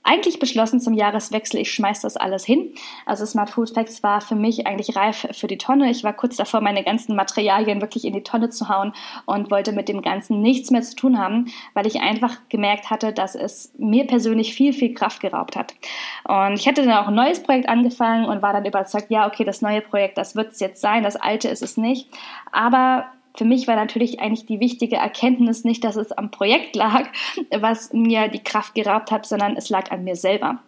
eigentlich 0.05 0.39
beschlossen 0.39 0.81
zum 0.81 0.93
Jahreswechsel, 0.93 1.61
ich 1.61 1.73
schmeiß 1.73 2.03
das 2.03 2.19
alles 2.19 2.45
hin. 2.45 2.75
Also 3.07 3.25
Smart 3.25 3.51
Food 3.51 3.71
Facts 3.71 4.03
war 4.03 4.21
für 4.21 4.35
mich 4.35 4.67
eigentlich 4.67 4.95
reif 4.95 5.27
für 5.33 5.47
die 5.47 5.57
Tonne. 5.57 5.91
Ich 5.91 6.05
war 6.05 6.13
kurz 6.13 6.37
davor, 6.37 6.61
meine 6.61 6.85
ganzen 6.85 7.17
Materialien 7.17 7.81
wirklich 7.81 8.05
in 8.05 8.13
die 8.13 8.23
Tonne 8.23 8.51
zu 8.51 8.69
hauen 8.69 8.93
und 9.25 9.51
wollte 9.51 9.73
mit 9.73 9.89
dem 9.89 10.03
Ganzen 10.03 10.43
nichts 10.43 10.71
mehr 10.71 10.83
zu 10.83 10.95
tun 10.95 11.19
haben, 11.19 11.47
weil 11.73 11.87
ich 11.87 12.01
einfach 12.01 12.37
gemerkt 12.51 12.91
hatte, 12.91 13.15
dass 13.15 13.35
es 13.35 13.73
mir 13.79 14.07
persönlich 14.07 14.55
viel, 14.55 14.75
viel 14.75 14.93
Kraft 14.93 15.21
geraubt 15.21 15.57
hat. 15.57 15.75
Und 16.29 16.55
ich 16.55 16.69
hatte 16.69 16.85
dann 16.85 16.99
auch 16.99 17.09
ein 17.09 17.15
neues 17.15 17.43
Projekt 17.43 17.69
angefangen 17.69 18.27
und 18.27 18.43
war 18.43 18.53
dann 18.53 18.67
überzeugt, 18.67 19.11
ja, 19.11 19.27
okay, 19.27 19.45
das 19.45 19.63
neue 19.63 19.81
Projekt, 19.81 20.19
das 20.19 20.37
wird 20.37 20.53
es 20.53 20.61
jetzt 20.61 20.83
sein, 20.83 21.03
das 21.03 21.17
alte 21.17 21.49
ist 21.49 21.63
es 21.63 21.79
nicht. 21.79 22.11
Aber 22.53 23.07
für 23.37 23.45
mich 23.45 23.67
war 23.67 23.77
natürlich 23.77 24.21
eigentlich 24.21 24.47
die 24.47 24.61
wichtige 24.61 24.97
Erkenntnis 24.97 25.65
nicht, 25.65 25.83
dass 25.85 25.97
es 25.97 26.13
am 26.13 26.31
Projekt 26.31 26.77
lag, 26.77 27.09
was 27.59 27.93
mir 27.93 28.29
die 28.29 28.43
Kraft 28.43 28.75
geraubt 28.75 29.11
hat, 29.11 29.27
sondern 29.27 29.57
es 29.57 29.69
lag 29.71 29.91
an 29.91 30.05
mir 30.05 30.17
selber. 30.17 30.61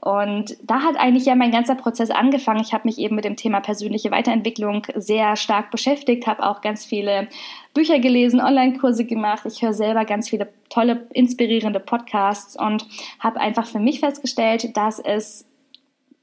Und 0.00 0.56
da 0.62 0.80
hat 0.80 0.96
eigentlich 0.96 1.26
ja 1.26 1.34
mein 1.34 1.50
ganzer 1.50 1.74
Prozess 1.74 2.10
angefangen. 2.10 2.62
Ich 2.62 2.72
habe 2.72 2.88
mich 2.88 2.98
eben 2.98 3.16
mit 3.16 3.26
dem 3.26 3.36
Thema 3.36 3.60
persönliche 3.60 4.10
Weiterentwicklung 4.10 4.86
sehr 4.96 5.36
stark 5.36 5.70
beschäftigt, 5.70 6.26
habe 6.26 6.42
auch 6.42 6.62
ganz 6.62 6.86
viele 6.86 7.28
Bücher 7.74 7.98
gelesen, 7.98 8.40
Online-Kurse 8.40 9.04
gemacht. 9.04 9.42
Ich 9.44 9.60
höre 9.60 9.74
selber 9.74 10.06
ganz 10.06 10.30
viele 10.30 10.48
tolle, 10.70 11.06
inspirierende 11.12 11.80
Podcasts 11.80 12.58
und 12.58 12.86
habe 13.18 13.40
einfach 13.40 13.66
für 13.66 13.78
mich 13.78 14.00
festgestellt, 14.00 14.74
dass 14.74 14.98
es 14.98 15.49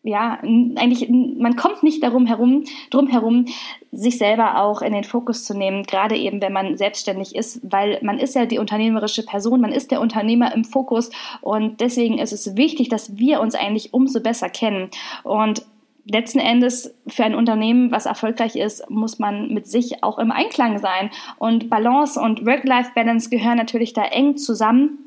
ja, 0.08 0.40
eigentlich, 0.42 1.10
man 1.10 1.56
kommt 1.56 1.84
nicht 1.84 2.02
darum 2.02 2.26
herum, 2.26 2.64
drum 2.90 3.08
herum, 3.08 3.46
sich 3.92 4.18
selber 4.18 4.62
auch 4.62 4.82
in 4.82 4.94
den 4.94 5.04
Fokus 5.04 5.44
zu 5.44 5.58
nehmen, 5.58 5.84
gerade 5.84 6.16
eben, 6.16 6.42
wenn 6.42 6.54
man 6.54 6.78
selbstständig 6.78 7.36
ist, 7.36 7.60
weil 7.64 8.00
man 8.02 8.18
ist 8.18 8.36
ja 8.36 8.46
die 8.46 8.60
unternehmerische 8.60 9.26
Person, 9.26 9.62
man 9.62 9.72
ist 9.72 9.92
der 9.92 10.02
Unternehmer 10.02 10.54
im 10.56 10.64
Fokus 10.64 11.10
und 11.42 11.82
deswegen 11.82 12.20
ist 12.20 12.32
es 12.32 12.56
wichtig, 12.56 12.90
dass 12.90 13.18
wir 13.18 13.42
uns 13.42 13.56
eigentlich 13.56 13.94
umso 13.94 14.22
besser 14.22 14.50
kennen 14.50 14.90
und 15.24 15.66
letzten 16.10 16.40
Endes 16.40 16.96
für 17.08 17.26
ein 17.26 17.36
Unternehmen, 17.36 17.92
was 17.92 18.06
erfolgreich 18.06 18.56
ist, 18.56 18.90
muss 18.90 19.20
man 19.20 19.54
mit 19.54 19.68
sich 19.68 20.06
auch 20.06 20.20
im 20.20 20.32
Einklang 20.32 20.80
sein. 20.80 21.10
Und 21.38 21.70
Balance 21.70 22.18
und 22.18 22.46
Work-Life-Balance 22.46 23.30
gehören 23.30 23.58
natürlich 23.58 23.92
da 23.92 24.04
eng 24.04 24.38
zusammen 24.38 25.07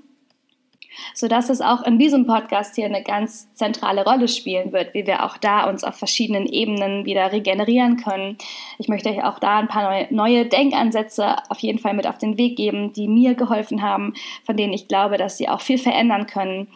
sodass 1.15 1.49
es 1.49 1.61
auch 1.61 1.83
in 1.83 1.99
diesem 1.99 2.27
Podcast 2.27 2.75
hier 2.75 2.87
eine 2.87 3.03
ganz 3.03 3.53
zentrale 3.55 4.05
Rolle 4.05 4.29
spielen 4.29 4.73
wird, 4.73 4.95
wie 4.95 5.07
wir 5.07 5.25
auch 5.25 5.37
da 5.37 5.69
uns 5.69 5.85
auf 5.85 5.97
verschiedenen 5.97 6.47
Ebenen 6.47 7.05
wieder 7.05 7.33
regenerieren 7.33 7.97
können. 7.97 8.39
Ich 8.79 8.89
möchte 8.89 9.11
euch 9.11 9.25
auch 9.25 9.39
da 9.39 9.59
ein 9.59 9.69
paar 9.69 9.85
neue, 9.85 10.07
neue 10.11 10.47
Denkansätze 10.47 11.37
auf 11.49 11.59
jeden 11.61 11.79
Fall 11.79 11.95
mit 11.95 12.07
auf 12.07 12.19
den 12.19 12.39
Weg 12.39 12.57
geben, 12.57 12.93
die 12.93 13.09
mir 13.09 13.35
geholfen 13.35 13.83
haben, 13.83 14.15
von 14.45 14.57
denen 14.57 14.73
ich 14.73 14.89
glaube, 14.89 15.17
dass 15.17 15.39
sie 15.39 15.49
auch 15.49 15.61
viel 15.61 15.79
verändern 15.79 16.27
können. 16.27 16.69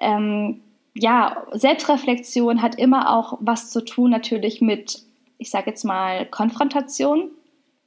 Ähm, 0.00 0.60
ja, 0.94 1.44
Selbstreflexion 1.52 2.62
hat 2.62 2.78
immer 2.78 3.14
auch 3.14 3.38
was 3.40 3.70
zu 3.70 3.84
tun 3.84 4.10
natürlich 4.10 4.60
mit, 4.60 5.02
ich 5.38 5.50
sage 5.50 5.70
jetzt 5.70 5.84
mal, 5.84 6.26
Konfrontation 6.26 7.30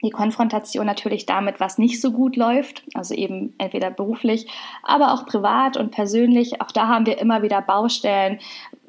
die 0.04 0.12
Konfrontation 0.12 0.86
natürlich 0.86 1.26
damit, 1.26 1.60
was 1.60 1.78
nicht 1.78 2.00
so 2.00 2.12
gut 2.12 2.36
läuft, 2.36 2.84
also 2.94 3.14
eben 3.14 3.54
entweder 3.58 3.92
beruflich, 3.92 4.48
aber 4.84 5.14
auch 5.14 5.26
privat 5.26 5.78
und 5.78 5.92
persönlich. 5.92 6.62
Auch 6.62 6.72
da 6.72 6.88
haben 6.88 7.06
wir 7.06 7.18
immer 7.18 7.42
wieder 7.42 7.62
Baustellen, 7.62 8.40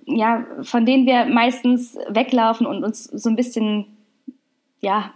ja, 0.06 0.44
von 0.62 0.86
denen 0.86 1.06
wir 1.06 1.26
meistens 1.26 1.96
weglaufen 2.08 2.66
und 2.66 2.84
uns 2.84 3.04
so 3.04 3.28
ein 3.28 3.36
bisschen 3.36 3.86
ja, 4.82 5.12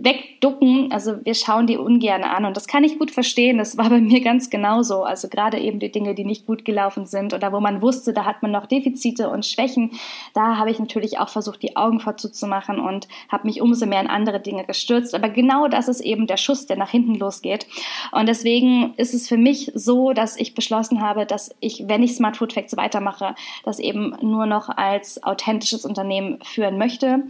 wegducken. 0.00 0.92
Also 0.92 1.24
wir 1.24 1.34
schauen 1.34 1.66
die 1.66 1.76
ungern 1.76 2.22
an 2.22 2.44
und 2.44 2.56
das 2.56 2.68
kann 2.68 2.84
ich 2.84 2.98
gut 2.98 3.10
verstehen. 3.10 3.58
Das 3.58 3.76
war 3.76 3.90
bei 3.90 4.00
mir 4.00 4.20
ganz 4.20 4.48
genauso. 4.48 5.02
Also 5.02 5.28
gerade 5.28 5.58
eben 5.58 5.80
die 5.80 5.90
Dinge, 5.90 6.14
die 6.14 6.24
nicht 6.24 6.46
gut 6.46 6.64
gelaufen 6.64 7.04
sind 7.04 7.34
oder 7.34 7.52
wo 7.52 7.58
man 7.58 7.82
wusste, 7.82 8.12
da 8.12 8.24
hat 8.24 8.42
man 8.42 8.52
noch 8.52 8.66
Defizite 8.66 9.28
und 9.28 9.44
Schwächen. 9.44 9.90
Da 10.34 10.56
habe 10.56 10.70
ich 10.70 10.78
natürlich 10.78 11.18
auch 11.18 11.28
versucht, 11.28 11.62
die 11.62 11.76
Augen 11.76 11.98
vorzuzumachen 11.98 12.78
und 12.78 13.08
habe 13.28 13.48
mich 13.48 13.60
umso 13.60 13.86
mehr 13.86 14.00
in 14.00 14.06
andere 14.06 14.38
Dinge 14.38 14.64
gestürzt. 14.64 15.16
Aber 15.16 15.30
genau 15.30 15.66
das 15.66 15.88
ist 15.88 16.00
eben 16.00 16.28
der 16.28 16.36
Schuss, 16.36 16.66
der 16.66 16.76
nach 16.76 16.90
hinten 16.90 17.16
losgeht. 17.16 17.66
Und 18.12 18.28
deswegen 18.28 18.94
ist 18.96 19.14
es 19.14 19.28
für 19.28 19.36
mich 19.36 19.72
so, 19.74 20.12
dass 20.12 20.36
ich 20.36 20.54
beschlossen 20.54 21.00
habe, 21.00 21.26
dass 21.26 21.50
ich, 21.58 21.84
wenn 21.88 22.04
ich 22.04 22.14
Smart 22.14 22.36
Food 22.36 22.52
Facts 22.52 22.76
weitermache, 22.76 23.34
das 23.64 23.80
eben 23.80 24.14
nur 24.20 24.46
noch 24.46 24.68
als 24.68 25.24
authentisches 25.24 25.84
Unternehmen 25.84 26.38
führen 26.44 26.78
möchte. 26.78 27.24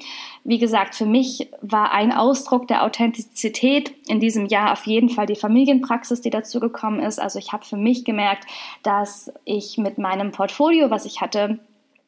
Wie 0.44 0.58
gesagt, 0.58 0.94
für 0.94 1.06
mich 1.06 1.45
war 1.60 1.92
ein 1.92 2.12
Ausdruck 2.12 2.68
der 2.68 2.84
Authentizität 2.84 3.92
in 4.08 4.20
diesem 4.20 4.46
Jahr 4.46 4.72
auf 4.72 4.86
jeden 4.86 5.08
Fall 5.08 5.26
die 5.26 5.36
Familienpraxis, 5.36 6.20
die 6.20 6.30
dazu 6.30 6.60
gekommen 6.60 7.00
ist. 7.00 7.18
Also 7.18 7.38
ich 7.38 7.52
habe 7.52 7.64
für 7.64 7.76
mich 7.76 8.04
gemerkt, 8.04 8.46
dass 8.82 9.32
ich 9.44 9.78
mit 9.78 9.98
meinem 9.98 10.32
Portfolio, 10.32 10.90
was 10.90 11.04
ich 11.04 11.20
hatte, 11.20 11.58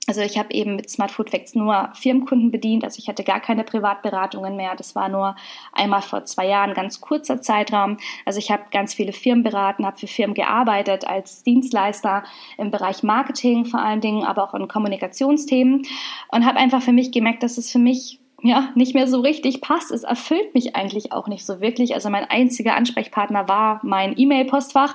also 0.09 0.23
ich 0.23 0.39
habe 0.39 0.55
eben 0.55 0.75
mit 0.75 0.89
Smart 0.89 1.11
Food 1.11 1.29
Facts 1.29 1.55
nur 1.55 1.91
Firmenkunden 1.93 2.51
bedient, 2.51 2.83
also 2.83 2.99
ich 2.99 3.09
hatte 3.09 3.25
gar 3.25 3.41
keine 3.41 3.63
Privatberatungen 3.63 4.57
mehr. 4.57 4.75
Das 4.75 4.95
war 4.95 5.11
nur 5.11 5.37
einmal 5.75 6.01
vor 6.01 6.25
zwei 6.25 6.47
Jahren, 6.49 6.73
ganz 6.73 7.03
kurzer 7.03 7.43
Zeitraum. 7.43 7.99
Also 8.25 8.39
ich 8.39 8.51
habe 8.51 8.65
ganz 8.71 8.95
viele 8.95 9.13
Firmen 9.13 9.45
beraten, 9.45 9.85
habe 9.85 9.99
für 9.99 10.07
Firmen 10.07 10.35
gearbeitet 10.35 11.07
als 11.07 11.43
Dienstleister 11.43 12.25
im 12.57 12.71
Bereich 12.71 13.03
Marketing 13.03 13.67
vor 13.67 13.81
allen 13.81 14.01
Dingen, 14.01 14.25
aber 14.25 14.45
auch 14.45 14.55
in 14.55 14.67
Kommunikationsthemen 14.67 15.83
und 16.29 16.47
habe 16.47 16.59
einfach 16.59 16.81
für 16.81 16.93
mich 16.93 17.13
gemerkt, 17.13 17.43
dass 17.43 17.59
es 17.59 17.71
für 17.71 17.79
mich 17.79 18.19
ja, 18.43 18.69
nicht 18.77 18.95
mehr 18.95 19.09
so 19.09 19.21
richtig 19.21 19.61
passt. 19.61 19.91
Es 19.91 20.05
erfüllt 20.05 20.55
mich 20.55 20.77
eigentlich 20.77 21.11
auch 21.11 21.27
nicht 21.27 21.45
so 21.45 21.61
wirklich. 21.61 21.95
Also 21.95 22.09
mein 22.09 22.25
einziger 22.25 22.77
Ansprechpartner 22.77 23.49
war 23.49 23.81
mein 23.83 24.17
E-Mail-Postfach. 24.17 24.95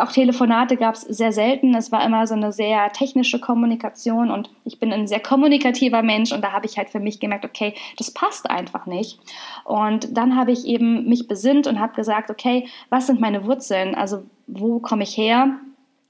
Auch 0.00 0.12
Telefonate 0.12 0.76
gab 0.76 0.94
es 0.94 1.00
sehr 1.00 1.32
selten. 1.32 1.74
Es 1.74 1.90
war 1.90 2.04
immer 2.04 2.28
so 2.28 2.34
eine 2.34 2.52
sehr 2.52 2.92
technische 2.92 3.40
Kommunikation 3.40 4.30
und 4.30 4.50
ich 4.64 4.78
bin 4.78 4.92
ein 4.92 5.08
sehr 5.08 5.18
kommunikativer 5.18 6.02
Mensch 6.02 6.32
und 6.32 6.42
da 6.42 6.52
habe 6.52 6.66
ich 6.66 6.78
halt 6.78 6.90
für 6.90 7.00
mich 7.00 7.18
gemerkt, 7.18 7.44
okay, 7.44 7.74
das 7.98 8.12
passt 8.12 8.48
einfach 8.48 8.86
nicht. 8.86 9.18
Und 9.64 10.16
dann 10.16 10.36
habe 10.36 10.52
ich 10.52 10.64
eben 10.64 11.08
mich 11.08 11.26
besinnt 11.26 11.66
und 11.66 11.80
habe 11.80 11.94
gesagt, 11.94 12.30
okay, 12.30 12.68
was 12.88 13.08
sind 13.08 13.20
meine 13.20 13.44
Wurzeln? 13.44 13.96
Also 13.96 14.22
wo 14.46 14.78
komme 14.78 15.02
ich 15.02 15.16
her? 15.16 15.58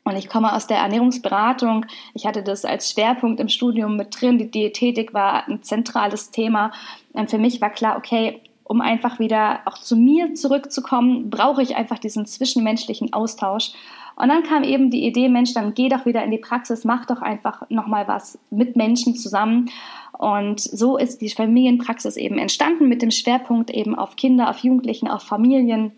Und 0.06 0.14
ich 0.14 0.28
komme 0.28 0.54
aus 0.54 0.68
der 0.68 0.76
Ernährungsberatung. 0.76 1.84
Ich 2.14 2.26
hatte 2.26 2.44
das 2.44 2.64
als 2.64 2.92
Schwerpunkt 2.92 3.40
im 3.40 3.48
Studium 3.48 3.96
mit 3.96 4.20
drin. 4.20 4.38
Die 4.38 4.48
Diätetik 4.48 5.12
war 5.12 5.48
ein 5.48 5.64
zentrales 5.64 6.30
Thema. 6.30 6.70
Und 7.12 7.28
für 7.28 7.38
mich 7.38 7.60
war 7.60 7.70
klar, 7.70 7.96
okay, 7.96 8.40
um 8.62 8.80
einfach 8.80 9.18
wieder 9.18 9.62
auch 9.64 9.78
zu 9.78 9.96
mir 9.96 10.34
zurückzukommen, 10.34 11.28
brauche 11.28 11.60
ich 11.60 11.75
einfach 11.75 11.98
diesen 11.98 12.25
zwischenmenschlichen 12.25 13.12
Austausch. 13.12 13.72
Und 14.14 14.28
dann 14.28 14.44
kam 14.44 14.62
eben 14.62 14.92
die 14.92 15.04
Idee, 15.04 15.28
Mensch, 15.28 15.54
dann 15.54 15.75
geh 15.75 15.88
doch 15.88 16.06
wieder 16.06 16.22
in 16.22 16.30
die 16.30 16.38
Praxis, 16.38 16.84
mach 16.84 17.04
doch 17.06 17.20
einfach 17.20 17.68
nochmal 17.68 18.06
was 18.06 18.38
mit 18.50 18.76
Menschen 18.76 19.16
zusammen. 19.16 19.70
Und 20.12 20.60
so 20.60 20.98
ist 20.98 21.20
die 21.20 21.30
Familienpraxis 21.30 22.16
eben 22.16 22.38
entstanden 22.38 22.88
mit 22.88 23.02
dem 23.02 23.10
Schwerpunkt 23.10 23.70
eben 23.70 23.96
auf 23.96 24.14
Kinder, 24.14 24.50
auf 24.50 24.60
Jugendlichen, 24.60 25.08
auf 25.08 25.22
Familien. 25.25 25.90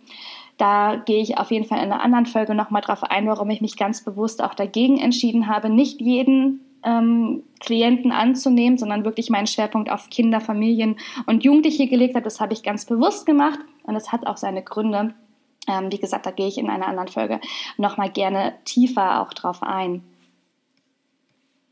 Da 0.59 0.97
gehe 0.97 1.23
ich 1.23 1.39
auf 1.39 1.51
jeden 1.51 1.65
Fall 1.65 1.79
in 1.79 1.93
einer 1.93 2.03
anderen 2.03 2.27
Folge 2.27 2.55
nochmal 2.55 2.83
drauf 2.83 3.05
ein, 3.05 3.27
warum 3.27 3.49
ich 3.51 3.61
mich 3.61 3.77
ganz 3.77 4.05
bewusst 4.05 4.43
auch 4.43 4.55
dagegen 4.55 4.99
entschieden 4.99 5.47
habe, 5.47 5.71
nicht 5.71 6.01
jeden 6.01 6.61
ähm, 6.85 7.45
Klienten 7.61 8.13
anzunehmen, 8.13 8.77
sondern 8.77 9.05
wirklich 9.05 9.31
meinen 9.31 9.47
Schwerpunkt 9.47 9.91
auf 9.91 10.11
Kinder, 10.11 10.41
Familien 10.41 10.97
und 11.27 11.45
Jugendliche 11.45 11.87
gelegt 11.87 12.15
habe. 12.15 12.25
Das 12.25 12.41
habe 12.41 12.53
ich 12.53 12.63
ganz 12.63 12.85
bewusst 12.87 13.25
gemacht 13.25 13.61
und 13.85 13.97
es 13.97 14.13
hat 14.13 14.27
auch 14.27 14.37
seine 14.37 14.63
Gründe. 14.63 15.15
Ähm, 15.69 15.93
wie 15.93 15.99
gesagt, 15.99 16.27
da 16.27 16.31
gehe 16.31 16.49
ich 16.49 16.59
in 16.59 16.71
einer 16.71 16.89
anderen 16.89 17.09
Folge 17.09 17.41
nochmal 17.77 18.11
gerne 18.11 18.55
tiefer 18.65 19.23
auch 19.23 19.33
drauf 19.33 19.63
ein. 19.63 20.03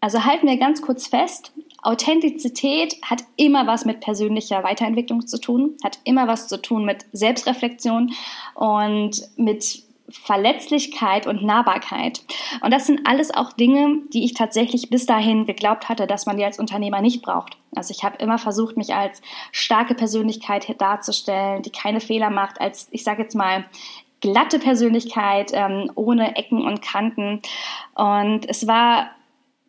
Also 0.01 0.25
halten 0.25 0.47
wir 0.47 0.59
ganz 0.59 0.83
kurz 0.83 1.09
fest, 1.09 1.53
Authentizität 1.83 2.97
hat 3.03 3.23
immer 3.37 3.67
was 3.67 3.85
mit 3.85 4.01
persönlicher 4.01 4.65
Weiterentwicklung 4.65 5.27
zu 5.27 5.41
tun, 5.41 5.77
hat 5.85 5.99
immer 6.05 6.27
was 6.27 6.49
zu 6.49 6.61
tun 6.61 6.85
mit 6.85 7.07
Selbstreflexion 7.13 8.13
und 8.55 9.23
mit 9.37 9.87
Verletzlichkeit 10.09 11.27
und 11.27 11.43
Nahbarkeit. 11.43 12.23
Und 12.63 12.73
das 12.73 12.87
sind 12.87 13.07
alles 13.09 13.35
auch 13.35 13.53
Dinge, 13.53 13.99
die 14.13 14.25
ich 14.25 14.35
tatsächlich 14.35 14.89
bis 14.89 15.07
dahin 15.07 15.47
geglaubt 15.47 15.89
hatte, 15.89 16.07
dass 16.07 16.27
man 16.27 16.37
die 16.37 16.45
als 16.45 16.59
Unternehmer 16.59 17.01
nicht 17.01 17.23
braucht. 17.23 17.57
Also 17.75 17.93
ich 17.93 18.05
habe 18.05 18.17
immer 18.19 18.39
versucht, 18.39 18.77
mich 18.77 18.95
als 18.95 19.21
starke 19.51 19.95
Persönlichkeit 19.95 20.81
darzustellen, 20.81 21.63
die 21.63 21.71
keine 21.71 22.01
Fehler 22.01 22.31
macht, 22.31 22.61
als 22.61 22.89
ich 22.93 23.03
sage 23.03 23.23
jetzt 23.23 23.35
mal 23.35 23.65
glatte 24.21 24.59
Persönlichkeit 24.59 25.51
ähm, 25.53 25.91
ohne 25.95 26.37
Ecken 26.37 26.65
und 26.65 26.83
Kanten. 26.83 27.43
Und 27.95 28.49
es 28.49 28.67
war 28.67 29.11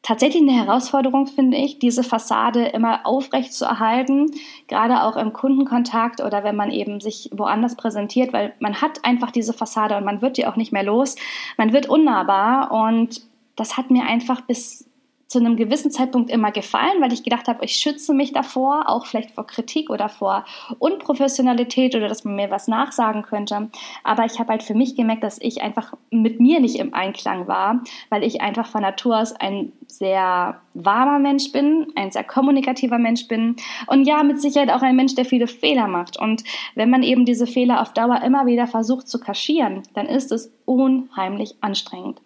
tatsächlich 0.07 0.41
eine 0.41 0.53
Herausforderung, 0.53 1.27
finde 1.27 1.57
ich, 1.57 1.79
diese 1.79 2.01
Fassade 2.01 2.67
immer 2.67 3.05
aufrecht 3.05 3.53
zu 3.53 3.65
erhalten, 3.65 4.31
gerade 4.69 5.03
auch 5.03 5.17
im 5.17 5.33
Kundenkontakt 5.33 6.21
oder 6.21 6.45
wenn 6.45 6.55
man 6.55 6.71
eben 6.71 7.01
sich 7.01 7.29
woanders 7.33 7.75
präsentiert, 7.75 8.31
weil 8.31 8.53
man 8.59 8.81
hat 8.81 9.03
einfach 9.03 9.31
diese 9.31 9.51
Fassade 9.51 9.97
und 9.97 10.05
man 10.05 10.21
wird 10.21 10.37
die 10.37 10.47
auch 10.47 10.55
nicht 10.55 10.71
mehr 10.71 10.83
los. 10.83 11.17
Man 11.57 11.73
wird 11.73 11.89
unnahbar 11.89 12.71
und 12.71 13.21
das 13.57 13.75
hat 13.75 13.91
mir 13.91 14.05
einfach 14.05 14.39
bis 14.39 14.89
zu 15.27 15.39
einem 15.39 15.57
gewissen 15.57 15.91
Zeitpunkt 15.91 16.29
immer 16.31 16.51
gefallen, 16.51 17.01
weil 17.01 17.11
ich 17.11 17.23
gedacht 17.23 17.49
habe, 17.49 17.65
ich 17.65 17.73
schütze 17.75 18.13
mich 18.13 18.31
davor, 18.31 18.87
auch 18.87 19.05
vielleicht 19.05 19.31
vor 19.31 19.45
Kritik 19.45 19.89
oder 19.89 20.07
vor 20.07 20.45
Unprofessionalität 20.79 21.95
oder 21.95 22.07
dass 22.07 22.23
man 22.23 22.35
mir 22.35 22.49
was 22.49 22.69
nachsagen 22.69 23.23
könnte. 23.23 23.69
Aber 24.05 24.23
ich 24.23 24.39
habe 24.39 24.51
halt 24.51 24.63
für 24.63 24.73
mich 24.73 24.95
gemerkt, 24.95 25.23
dass 25.23 25.41
ich 25.41 25.61
einfach 25.61 25.93
mit 26.11 26.39
mir 26.39 26.61
nicht 26.61 26.77
im 26.77 26.93
Einklang 26.93 27.47
war, 27.47 27.81
weil 28.09 28.23
ich 28.23 28.41
einfach 28.41 28.67
von 28.67 28.81
Natur 28.81 29.19
aus 29.19 29.33
ein 29.33 29.73
sehr 29.87 30.61
warmer 30.73 31.19
Mensch 31.19 31.51
bin, 31.51 31.87
ein 31.95 32.11
sehr 32.11 32.23
kommunikativer 32.23 32.97
Mensch 32.97 33.27
bin 33.27 33.57
und 33.87 34.05
ja, 34.05 34.23
mit 34.23 34.41
Sicherheit 34.41 34.71
auch 34.71 34.81
ein 34.81 34.95
Mensch, 34.95 35.15
der 35.15 35.25
viele 35.25 35.47
Fehler 35.47 35.87
macht. 35.87 36.17
Und 36.17 36.43
wenn 36.75 36.89
man 36.89 37.03
eben 37.03 37.25
diese 37.25 37.47
Fehler 37.47 37.81
auf 37.81 37.91
Dauer 37.91 38.21
immer 38.23 38.45
wieder 38.45 38.67
versucht 38.67 39.09
zu 39.09 39.19
kaschieren, 39.19 39.83
dann 39.93 40.05
ist 40.05 40.31
es 40.31 40.53
unheimlich 40.65 41.55
anstrengend. 41.59 42.21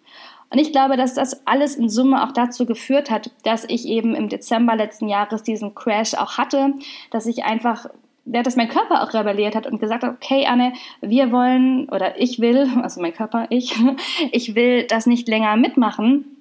Und 0.52 0.58
ich 0.58 0.70
glaube, 0.70 0.96
dass 0.98 1.14
das 1.14 1.46
alles 1.46 1.76
in 1.76 1.88
Summe 1.88 2.22
auch 2.22 2.32
dazu 2.32 2.66
geführt 2.66 3.10
hat, 3.10 3.30
dass 3.42 3.64
ich 3.64 3.86
eben 3.88 4.14
im 4.14 4.28
Dezember 4.28 4.76
letzten 4.76 5.08
Jahres 5.08 5.42
diesen 5.42 5.74
Crash 5.74 6.14
auch 6.14 6.36
hatte, 6.36 6.74
dass 7.10 7.26
ich 7.26 7.44
einfach 7.44 7.86
ja, 8.24 8.44
dass 8.44 8.54
mein 8.54 8.68
Körper 8.68 9.02
auch 9.02 9.14
rebelliert 9.14 9.56
hat 9.56 9.66
und 9.66 9.80
gesagt 9.80 10.04
hat, 10.04 10.14
okay, 10.14 10.46
Anne, 10.46 10.74
wir 11.00 11.32
wollen 11.32 11.88
oder 11.88 12.20
ich 12.20 12.38
will, 12.38 12.70
also 12.82 13.00
mein 13.00 13.14
Körper, 13.14 13.46
ich, 13.50 13.74
ich 14.30 14.54
will 14.54 14.86
das 14.86 15.06
nicht 15.06 15.26
länger 15.26 15.56
mitmachen 15.56 16.31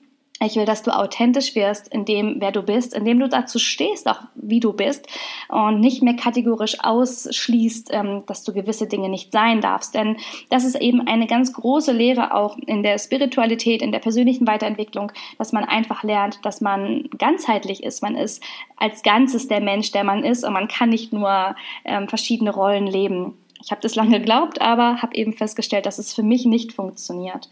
Ich 0.44 0.56
will, 0.56 0.66
dass 0.66 0.82
du 0.82 0.90
authentisch 0.90 1.54
wirst 1.54 1.88
in 1.90 2.04
dem, 2.04 2.38
wer 2.40 2.52
du 2.52 2.64
bist, 2.64 2.96
in 2.96 3.06
dem 3.06 3.20
du 3.20 3.30
dazu 3.30 3.60
stehst, 3.60 4.08
auch 4.10 4.22
wie 4.34 4.60
du 4.60 4.74
bist 4.74 5.06
und 5.50 5.80
nicht 5.80 6.02
mehr 6.02 6.16
kategorisch 6.16 6.78
ausschließt, 6.82 7.90
ähm, 7.92 8.24
dass 8.26 8.44
du 8.44 8.52
gewisse 8.52 8.88
Dinge 8.88 9.08
nicht 9.08 9.32
sein 9.32 9.62
darfst. 9.62 9.94
Denn 9.94 10.18
das 10.50 10.64
ist 10.64 10.82
eben 10.82 11.08
eine 11.08 11.28
ganz 11.28 11.54
große 11.54 11.92
Lehre 11.92 12.34
auch 12.34 12.58
in 12.66 12.82
der 12.82 12.98
Spiritualität, 12.98 13.84
in 13.84 13.92
der 13.92 14.00
persönlichen 14.00 14.48
Weiterentwicklung, 14.48 15.12
dass 15.38 15.52
man 15.52 15.64
einfach 15.64 16.02
lernt, 16.02 16.40
dass 16.44 16.60
man 16.60 17.08
ganzheitlich 17.20 17.84
ist. 17.84 18.02
Man 18.02 18.16
ist 18.16 18.44
als 18.78 19.04
Ganzes 19.04 19.48
der 19.48 19.62
Mensch, 19.62 19.92
der 19.92 20.04
man 20.04 20.24
ist 20.24 20.44
und 20.44 20.54
man 20.54 20.68
kann 20.68 20.90
nicht 20.90 21.14
nur 21.14 21.56
ähm, 21.86 22.08
verschiedene 22.08 22.52
Rollen 22.52 22.88
leben. 22.88 23.38
Ich 23.64 23.70
habe 23.70 23.82
das 23.82 23.94
lange 23.94 24.20
geglaubt, 24.20 24.60
aber 24.60 25.04
habe 25.04 25.16
eben 25.16 25.34
festgestellt, 25.34 25.86
dass 25.86 26.00
es 26.00 26.16
für 26.16 26.24
mich 26.24 26.46
nicht 26.46 26.74
funktioniert. 26.74 27.48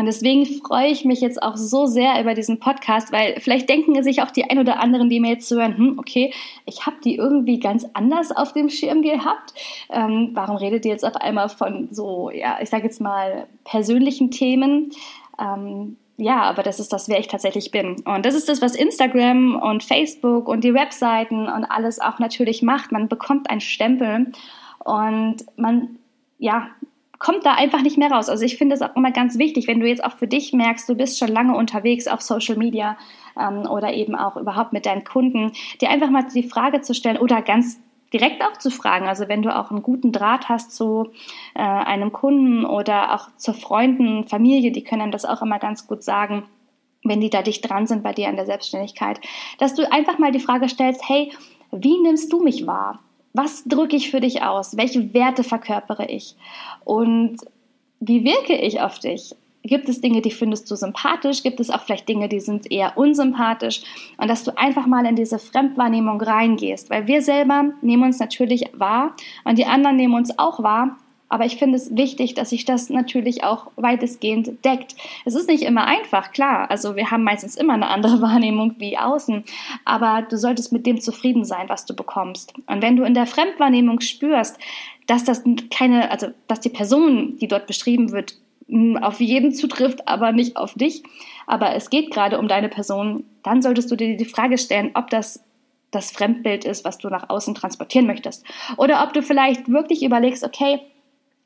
Und 0.00 0.06
deswegen 0.06 0.46
freue 0.46 0.88
ich 0.88 1.04
mich 1.04 1.20
jetzt 1.20 1.42
auch 1.42 1.58
so 1.58 1.84
sehr 1.84 2.18
über 2.22 2.32
diesen 2.32 2.58
Podcast, 2.58 3.12
weil 3.12 3.38
vielleicht 3.38 3.68
denken 3.68 4.02
sich 4.02 4.22
auch 4.22 4.30
die 4.30 4.48
ein 4.48 4.58
oder 4.58 4.80
anderen, 4.80 5.10
die 5.10 5.20
mir 5.20 5.32
jetzt 5.32 5.46
zuhören, 5.46 5.76
hm, 5.76 5.98
okay, 5.98 6.32
ich 6.64 6.86
habe 6.86 6.96
die 7.04 7.16
irgendwie 7.16 7.60
ganz 7.60 7.86
anders 7.92 8.34
auf 8.34 8.54
dem 8.54 8.70
Schirm 8.70 9.02
gehabt. 9.02 9.52
Ähm, 9.90 10.30
warum 10.32 10.56
redet 10.56 10.86
ihr 10.86 10.92
jetzt 10.92 11.04
auf 11.04 11.16
einmal 11.16 11.50
von 11.50 11.88
so, 11.90 12.30
ja, 12.30 12.56
ich 12.62 12.70
sage 12.70 12.84
jetzt 12.84 13.02
mal 13.02 13.46
persönlichen 13.64 14.30
Themen? 14.30 14.90
Ähm, 15.38 15.98
ja, 16.16 16.44
aber 16.44 16.62
das 16.62 16.80
ist 16.80 16.94
das, 16.94 17.10
wer 17.10 17.18
ich 17.18 17.28
tatsächlich 17.28 17.70
bin. 17.70 18.00
Und 18.06 18.24
das 18.24 18.34
ist 18.34 18.48
das, 18.48 18.62
was 18.62 18.74
Instagram 18.74 19.56
und 19.56 19.84
Facebook 19.84 20.48
und 20.48 20.64
die 20.64 20.72
Webseiten 20.72 21.46
und 21.46 21.66
alles 21.66 22.00
auch 22.00 22.18
natürlich 22.18 22.62
macht. 22.62 22.90
Man 22.90 23.08
bekommt 23.08 23.50
einen 23.50 23.60
Stempel 23.60 24.32
und 24.82 25.44
man, 25.56 25.98
ja, 26.38 26.68
kommt 27.20 27.46
da 27.46 27.52
einfach 27.52 27.82
nicht 27.82 27.98
mehr 27.98 28.10
raus. 28.10 28.28
Also 28.28 28.44
ich 28.44 28.56
finde 28.56 28.74
es 28.74 28.82
auch 28.82 28.96
immer 28.96 29.12
ganz 29.12 29.38
wichtig, 29.38 29.68
wenn 29.68 29.78
du 29.78 29.86
jetzt 29.86 30.02
auch 30.02 30.14
für 30.14 30.26
dich 30.26 30.52
merkst, 30.52 30.88
du 30.88 30.96
bist 30.96 31.18
schon 31.18 31.28
lange 31.28 31.54
unterwegs 31.54 32.08
auf 32.08 32.22
Social 32.22 32.56
Media 32.56 32.96
ähm, 33.38 33.70
oder 33.70 33.92
eben 33.92 34.16
auch 34.16 34.36
überhaupt 34.36 34.72
mit 34.72 34.86
deinen 34.86 35.04
Kunden, 35.04 35.52
dir 35.80 35.90
einfach 35.90 36.10
mal 36.10 36.24
die 36.34 36.42
Frage 36.42 36.80
zu 36.80 36.94
stellen 36.94 37.18
oder 37.18 37.42
ganz 37.42 37.78
direkt 38.12 38.42
auch 38.42 38.56
zu 38.56 38.70
fragen. 38.70 39.06
Also 39.06 39.28
wenn 39.28 39.42
du 39.42 39.54
auch 39.54 39.70
einen 39.70 39.82
guten 39.82 40.10
Draht 40.10 40.48
hast 40.48 40.74
zu 40.74 41.10
äh, 41.54 41.60
einem 41.60 42.10
Kunden 42.10 42.64
oder 42.64 43.14
auch 43.14 43.28
zu 43.36 43.52
Freunden, 43.52 44.24
Familie, 44.24 44.72
die 44.72 44.82
können 44.82 45.12
das 45.12 45.24
auch 45.24 45.42
immer 45.42 45.60
ganz 45.60 45.86
gut 45.86 46.02
sagen 46.02 46.44
wenn 47.02 47.20
die 47.20 47.30
da 47.30 47.42
dicht 47.42 47.68
dran 47.68 47.86
sind 47.86 48.02
bei 48.02 48.12
dir 48.12 48.28
an 48.28 48.36
der 48.36 48.46
Selbstständigkeit, 48.46 49.20
dass 49.58 49.74
du 49.74 49.90
einfach 49.90 50.18
mal 50.18 50.32
die 50.32 50.40
Frage 50.40 50.68
stellst, 50.68 51.08
hey, 51.08 51.32
wie 51.72 51.98
nimmst 51.98 52.32
du 52.32 52.42
mich 52.42 52.66
wahr? 52.66 53.00
Was 53.32 53.64
drücke 53.64 53.96
ich 53.96 54.10
für 54.10 54.20
dich 54.20 54.42
aus? 54.42 54.76
Welche 54.76 55.14
Werte 55.14 55.44
verkörpere 55.44 56.06
ich? 56.06 56.36
Und 56.84 57.38
wie 58.00 58.24
wirke 58.24 58.56
ich 58.56 58.80
auf 58.80 58.98
dich? 58.98 59.34
Gibt 59.62 59.90
es 59.90 60.00
Dinge, 60.00 60.22
die 60.22 60.30
findest 60.30 60.70
du 60.70 60.74
sympathisch? 60.74 61.42
Gibt 61.42 61.60
es 61.60 61.68
auch 61.68 61.82
vielleicht 61.82 62.08
Dinge, 62.08 62.28
die 62.28 62.40
sind 62.40 62.70
eher 62.70 62.96
unsympathisch? 62.96 63.82
Und 64.16 64.28
dass 64.28 64.42
du 64.42 64.56
einfach 64.56 64.86
mal 64.86 65.04
in 65.04 65.16
diese 65.16 65.38
Fremdwahrnehmung 65.38 66.20
reingehst, 66.20 66.88
weil 66.88 67.06
wir 67.06 67.20
selber 67.20 67.72
nehmen 67.82 68.04
uns 68.04 68.18
natürlich 68.18 68.70
wahr 68.72 69.14
und 69.44 69.58
die 69.58 69.66
anderen 69.66 69.96
nehmen 69.96 70.14
uns 70.14 70.38
auch 70.38 70.62
wahr, 70.62 70.96
aber 71.30 71.46
ich 71.46 71.56
finde 71.56 71.76
es 71.76 71.96
wichtig, 71.96 72.34
dass 72.34 72.50
sich 72.50 72.64
das 72.64 72.90
natürlich 72.90 73.44
auch 73.44 73.68
weitestgehend 73.76 74.64
deckt. 74.64 74.96
Es 75.24 75.36
ist 75.36 75.48
nicht 75.48 75.62
immer 75.62 75.86
einfach, 75.86 76.32
klar. 76.32 76.68
Also 76.70 76.96
wir 76.96 77.12
haben 77.12 77.22
meistens 77.22 77.56
immer 77.56 77.74
eine 77.74 77.86
andere 77.86 78.20
Wahrnehmung 78.20 78.74
wie 78.78 78.98
außen. 78.98 79.44
Aber 79.84 80.26
du 80.28 80.36
solltest 80.36 80.72
mit 80.72 80.86
dem 80.86 81.00
zufrieden 81.00 81.44
sein, 81.44 81.68
was 81.68 81.86
du 81.86 81.94
bekommst. 81.94 82.52
Und 82.66 82.82
wenn 82.82 82.96
du 82.96 83.04
in 83.04 83.14
der 83.14 83.26
Fremdwahrnehmung 83.26 84.00
spürst, 84.00 84.58
dass 85.06 85.22
das 85.22 85.44
keine, 85.70 86.10
also 86.10 86.26
dass 86.48 86.60
die 86.60 86.68
Person, 86.68 87.38
die 87.38 87.48
dort 87.48 87.68
beschrieben 87.68 88.10
wird, 88.10 88.34
auf 89.00 89.20
jeden 89.20 89.52
zutrifft, 89.52 90.08
aber 90.08 90.32
nicht 90.32 90.56
auf 90.56 90.74
dich. 90.74 91.04
Aber 91.46 91.74
es 91.76 91.90
geht 91.90 92.10
gerade 92.10 92.40
um 92.40 92.48
deine 92.48 92.68
Person, 92.68 93.24
dann 93.44 93.62
solltest 93.62 93.90
du 93.90 93.96
dir 93.96 94.16
die 94.16 94.24
Frage 94.24 94.58
stellen, 94.58 94.90
ob 94.94 95.10
das 95.10 95.44
das 95.92 96.10
Fremdbild 96.10 96.64
ist, 96.64 96.84
was 96.84 96.98
du 96.98 97.08
nach 97.08 97.30
außen 97.30 97.54
transportieren 97.54 98.06
möchtest. 98.06 98.44
Oder 98.76 99.02
ob 99.04 99.12
du 99.12 99.22
vielleicht 99.22 99.68
wirklich 99.68 100.04
überlegst, 100.04 100.44
okay, 100.44 100.80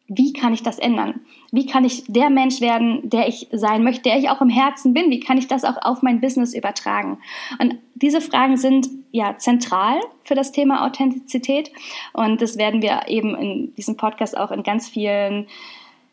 wie 0.07 0.35
kann 0.35 0.53
ich 0.53 0.63
das 0.63 0.79
ändern? 0.79 1.21
Wie 1.51 1.67
kann 1.67 1.85
ich 1.85 2.05
der 2.09 2.29
Mensch 2.29 2.61
werden, 2.61 3.09
der 3.09 3.27
ich 3.27 3.49
sein 3.53 3.83
möchte, 3.83 4.03
der 4.03 4.19
ich 4.19 4.29
auch 4.29 4.43
im 4.43 4.51
Herzen 4.51 4.93
bin? 4.93 5.11
Wie 5.11 5.21
kann 5.21 5.39
ich 5.39 5.49
das 5.49 5.65
auch 5.65 5.77
auf 5.81 6.03
mein 6.03 6.21
Business 6.21 6.53
übertragen? 6.53 7.19
Und 7.59 7.77
diese 7.95 8.21
Fragen 8.21 8.57
sind 8.59 8.89
ja 9.13 9.37
zentral 9.39 10.01
für 10.23 10.35
das 10.35 10.53
Thema 10.53 10.85
Authentizität. 10.85 11.71
Und 12.13 12.43
das 12.43 12.59
werden 12.59 12.83
wir 12.83 13.09
eben 13.09 13.35
in 13.35 13.75
diesem 13.77 13.97
Podcast 13.97 14.37
auch 14.37 14.51
in 14.51 14.63
ganz 14.63 14.89
vielen 14.89 15.47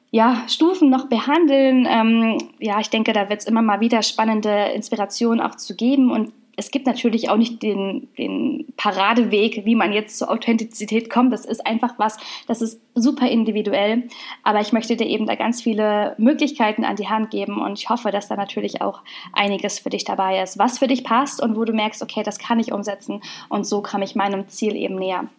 ja, 0.10 0.44
Stufen 0.48 0.90
noch 0.90 1.08
behandeln. 1.08 1.86
Ähm, 1.90 2.38
ja, 2.60 2.80
ich 2.80 2.90
denke, 2.90 3.12
da 3.12 3.30
wird 3.30 3.42
es 3.42 3.46
immer 3.46 3.62
mal 3.62 3.82
wieder 3.82 4.04
spannende 4.04 4.72
Inspirationen 4.74 5.42
auch 5.42 5.56
zu 5.56 5.76
geben. 5.76 6.12
Und 6.12 6.32
es 6.58 6.72
gibt 6.72 6.86
natürlich 6.86 7.30
auch 7.30 7.38
nicht 7.38 7.64
den, 7.64 8.10
den 8.18 8.66
Paradeweg, 8.78 9.66
wie 9.66 9.76
man 9.76 9.94
jetzt 9.94 10.18
zur 10.18 10.30
Authentizität 10.30 11.10
kommt. 11.10 11.32
Das 11.32 11.46
ist 11.46 11.66
einfach 11.66 11.94
was, 11.98 12.18
das 12.48 12.62
ist 12.62 12.82
super 12.94 13.30
individuell. 13.30 14.04
Aber 14.44 14.60
ich 14.60 14.74
möchte 14.74 14.96
dir 14.96 15.08
eben 15.08 15.26
da 15.26 15.36
ganz 15.36 15.62
viele 15.62 16.16
Möglichkeiten 16.18 16.84
an 16.84 16.96
die 16.96 17.08
Hand 17.08 17.32
geben 17.32 17.62
und 17.62 17.80
ich 17.80 17.90
hoffe, 17.90 18.12
dass 18.12 18.28
da 18.28 18.36
natürlich 18.36 18.82
auch 18.82 19.02
einiges 19.34 19.80
für 19.80 19.90
dich 19.90 20.04
dabei 20.04 20.42
ist, 20.42 20.58
was 20.58 20.80
für 20.80 20.88
dich 20.88 21.04
passt 21.04 21.42
und 21.42 21.56
wo 21.56 21.66
du 21.66 21.74
merkst, 21.74 22.02
okay, 22.02 22.24
das 22.24 22.40
kann 22.40 22.60
ich 22.60 22.72
umsetzen 22.72 23.22
und 23.50 23.66
so 23.66 23.82
komme 23.82 24.04
ich 24.04 24.16
meinem 24.16 24.48
Ziel 24.48 24.76
eben 24.76 24.96
näher. 24.96 25.30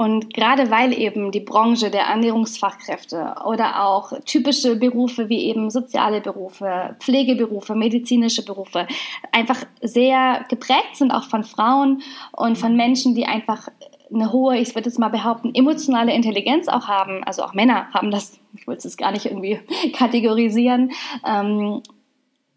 Und 0.00 0.32
gerade 0.32 0.70
weil 0.70 0.98
eben 0.98 1.30
die 1.30 1.40
Branche 1.40 1.90
der 1.90 2.04
Ernährungsfachkräfte 2.04 3.34
oder 3.44 3.84
auch 3.84 4.14
typische 4.24 4.76
Berufe 4.76 5.28
wie 5.28 5.44
eben 5.44 5.68
soziale 5.68 6.22
Berufe, 6.22 6.96
Pflegeberufe, 7.00 7.74
medizinische 7.74 8.42
Berufe 8.42 8.86
einfach 9.30 9.58
sehr 9.82 10.46
geprägt 10.48 10.96
sind, 10.96 11.10
auch 11.10 11.24
von 11.24 11.44
Frauen 11.44 12.00
und 12.32 12.56
von 12.56 12.76
Menschen, 12.76 13.14
die 13.14 13.26
einfach 13.26 13.68
eine 14.10 14.32
hohe, 14.32 14.56
ich 14.56 14.74
würde 14.74 14.88
jetzt 14.88 14.98
mal 14.98 15.10
behaupten, 15.10 15.54
emotionale 15.54 16.14
Intelligenz 16.14 16.68
auch 16.68 16.88
haben. 16.88 17.22
Also 17.24 17.42
auch 17.42 17.52
Männer 17.52 17.92
haben 17.92 18.10
das, 18.10 18.40
ich 18.54 18.66
wollte 18.66 18.88
es 18.88 18.96
gar 18.96 19.12
nicht 19.12 19.26
irgendwie 19.26 19.60
kategorisieren. 19.92 20.92
Ähm, 21.26 21.82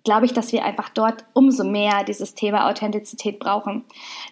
glaube 0.04 0.26
ich, 0.26 0.34
dass 0.34 0.52
wir 0.52 0.66
einfach 0.66 0.90
dort 0.90 1.24
umso 1.34 1.64
mehr 1.64 2.04
dieses 2.04 2.36
Thema 2.36 2.70
Authentizität 2.70 3.40
brauchen. 3.40 3.84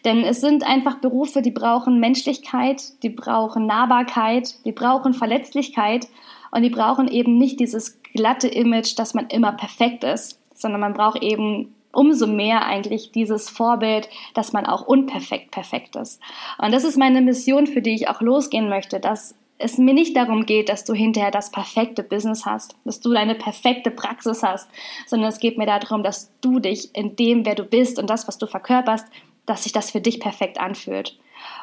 Denn 0.03 0.23
es 0.23 0.41
sind 0.41 0.63
einfach 0.63 0.95
Berufe, 0.95 1.41
die 1.41 1.51
brauchen 1.51 1.99
Menschlichkeit, 1.99 3.01
die 3.03 3.09
brauchen 3.09 3.65
Nahbarkeit, 3.65 4.65
die 4.65 4.73
brauchen 4.73 5.13
Verletzlichkeit 5.13 6.07
und 6.51 6.63
die 6.63 6.69
brauchen 6.69 7.07
eben 7.07 7.37
nicht 7.37 7.59
dieses 7.59 8.01
glatte 8.13 8.47
Image, 8.47 8.99
dass 8.99 9.13
man 9.13 9.27
immer 9.27 9.53
perfekt 9.53 10.03
ist, 10.03 10.41
sondern 10.53 10.81
man 10.81 10.93
braucht 10.93 11.23
eben 11.23 11.73
umso 11.93 12.27
mehr 12.27 12.65
eigentlich 12.65 13.11
dieses 13.11 13.49
Vorbild, 13.49 14.09
dass 14.33 14.53
man 14.53 14.65
auch 14.65 14.85
unperfekt 14.85 15.51
perfekt 15.51 15.95
ist. 15.95 16.21
Und 16.57 16.73
das 16.73 16.83
ist 16.83 16.97
meine 16.97 17.21
Mission, 17.21 17.67
für 17.67 17.81
die 17.81 17.95
ich 17.95 18.07
auch 18.07 18.21
losgehen 18.21 18.69
möchte, 18.69 18.99
dass 18.99 19.35
es 19.61 19.77
mir 19.77 19.93
nicht 19.93 20.15
darum 20.15 20.45
geht, 20.45 20.69
dass 20.69 20.83
du 20.83 20.93
hinterher 20.93 21.31
das 21.31 21.51
perfekte 21.51 22.03
Business 22.03 22.45
hast, 22.45 22.75
dass 22.85 22.99
du 22.99 23.13
deine 23.13 23.35
perfekte 23.35 23.91
Praxis 23.91 24.43
hast, 24.43 24.69
sondern 25.05 25.29
es 25.29 25.39
geht 25.39 25.57
mir 25.57 25.65
darum, 25.65 26.03
dass 26.03 26.31
du 26.41 26.59
dich 26.59 26.95
in 26.95 27.15
dem, 27.15 27.45
wer 27.45 27.55
du 27.55 27.63
bist 27.63 27.99
und 27.99 28.09
das, 28.09 28.27
was 28.27 28.37
du 28.37 28.47
verkörperst, 28.47 29.07
dass 29.45 29.63
sich 29.63 29.71
das 29.71 29.91
für 29.91 30.01
dich 30.01 30.19
perfekt 30.19 30.59
anfühlt. 30.59 31.17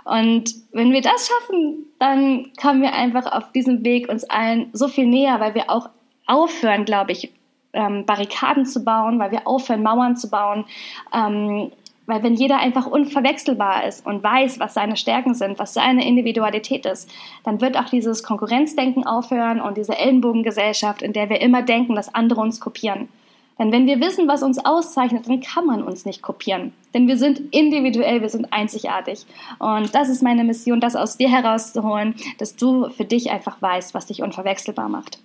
Und 0.05 0.55
wenn 0.73 0.93
wir 0.93 1.03
das 1.03 1.29
schaffen, 1.29 1.87
dann 1.99 2.53
kommen 2.61 2.83
wir 2.83 2.93
einfach 2.93 3.31
auf 3.31 3.53
diesem 3.53 3.85
Weg 3.85 4.09
uns 4.09 4.25
allen 4.25 4.71
so 4.73 4.89
viel 4.89 5.07
näher, 5.07 5.41
weil 5.41 5.55
wir 5.55 5.71
auch 5.71 5.89
aufhören, 6.27 6.85
glaube 6.85 7.13
ich, 7.13 7.33
ähm, 7.73 8.07
Barrikaden 8.07 8.67
zu 8.67 8.83
bauen, 8.83 9.19
weil 9.19 9.31
wir 9.31 9.47
aufhören, 9.47 9.83
Mauern 9.83 10.17
zu 10.17 10.31
bauen, 10.31 10.65
ähm, 11.13 11.71
weil 12.09 12.23
wenn 12.23 12.35
jeder 12.35 12.59
einfach 12.59 12.87
unverwechselbar 12.87 13.87
ist 13.87 14.05
und 14.07 14.23
weiß, 14.23 14.59
was 14.59 14.75
seine 14.75 14.97
Stärken 14.97 15.35
sind, 15.35 15.59
was 15.59 15.75
seine 15.75 16.09
Individualität 16.09 16.87
ist, 16.87 17.11
dann 17.45 17.61
wird 17.61 17.79
auch 17.79 17.91
dieses 17.91 18.23
Konkurrenzdenken 18.23 19.07
aufhören 19.07 19.61
und 19.61 19.77
diese 19.77 19.97
Ellenbogengesellschaft, 19.97 21.03
in 21.03 21.13
der 21.13 21.29
wir 21.29 21.43
immer 21.43 21.63
denken, 21.63 21.95
dass 21.95 22.15
andere 22.15 22.41
uns 22.41 22.61
kopieren. 22.61 23.09
Denn 23.59 23.73
wenn 23.73 23.87
wir 23.87 24.01
wissen, 24.01 24.27
was 24.27 24.43
uns 24.43 24.65
auszeichnet, 24.65 25.29
dann 25.29 25.41
kann 25.41 25.67
man 25.67 25.83
uns 25.83 26.07
nicht 26.07 26.23
kopieren. 26.23 26.73
Denn 26.95 27.09
wir 27.09 27.19
sind 27.19 27.41
individuell, 27.53 28.23
wir 28.23 28.29
sind 28.31 28.53
einzigartig. 28.53 29.27
Und 29.59 29.95
das 29.95 30.09
ist 30.09 30.23
meine 30.23 30.45
Mission, 30.45 30.81
das 30.81 30.97
aus 30.97 31.19
dir 31.19 31.29
herauszuholen, 31.29 32.15
dass 32.39 32.57
du 32.57 32.89
für 32.89 33.05
dich 33.05 33.31
einfach 33.31 33.61
weißt, 33.61 33.93
was 33.95 34.07
dich 34.07 34.23
unverwechselbar 34.23 34.89
macht. 34.89 35.19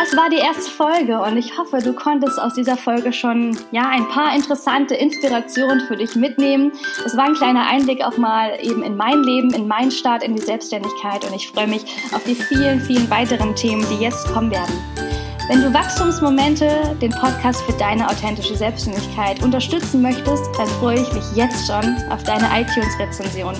Das 0.00 0.16
war 0.16 0.30
die 0.30 0.38
erste 0.38 0.70
Folge 0.70 1.20
und 1.20 1.36
ich 1.36 1.58
hoffe, 1.58 1.76
du 1.76 1.92
konntest 1.92 2.40
aus 2.40 2.54
dieser 2.54 2.78
Folge 2.78 3.12
schon 3.12 3.54
ja 3.70 3.82
ein 3.90 4.08
paar 4.08 4.34
interessante 4.34 4.94
Inspirationen 4.94 5.86
für 5.86 5.96
dich 5.98 6.16
mitnehmen. 6.16 6.72
Es 7.04 7.18
war 7.18 7.24
ein 7.24 7.34
kleiner 7.34 7.66
Einblick 7.66 8.02
auch 8.02 8.16
mal 8.16 8.56
eben 8.62 8.82
in 8.82 8.96
mein 8.96 9.22
Leben, 9.22 9.52
in 9.52 9.68
meinen 9.68 9.90
Start 9.90 10.22
in 10.22 10.34
die 10.34 10.40
Selbstständigkeit 10.40 11.26
und 11.26 11.34
ich 11.34 11.48
freue 11.48 11.66
mich 11.66 11.84
auf 12.14 12.24
die 12.24 12.34
vielen, 12.34 12.80
vielen 12.80 13.10
weiteren 13.10 13.54
Themen, 13.54 13.84
die 13.90 14.02
jetzt 14.02 14.26
kommen 14.32 14.50
werden. 14.50 15.09
Wenn 15.50 15.62
du 15.62 15.74
Wachstumsmomente, 15.74 16.96
den 17.02 17.10
Podcast 17.10 17.60
für 17.62 17.72
deine 17.72 18.08
authentische 18.08 18.54
Selbstständigkeit 18.54 19.42
unterstützen 19.42 20.00
möchtest, 20.00 20.44
dann 20.56 20.68
freue 20.78 21.00
ich 21.00 21.12
mich 21.12 21.24
jetzt 21.34 21.66
schon 21.66 21.96
auf 22.08 22.22
deine 22.22 22.46
iTunes-Rezension. 22.60 23.56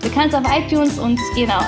Du 0.00 0.10
kannst 0.14 0.36
auf 0.36 0.44
iTunes 0.56 1.00
uns 1.00 1.20
genau 1.34 1.58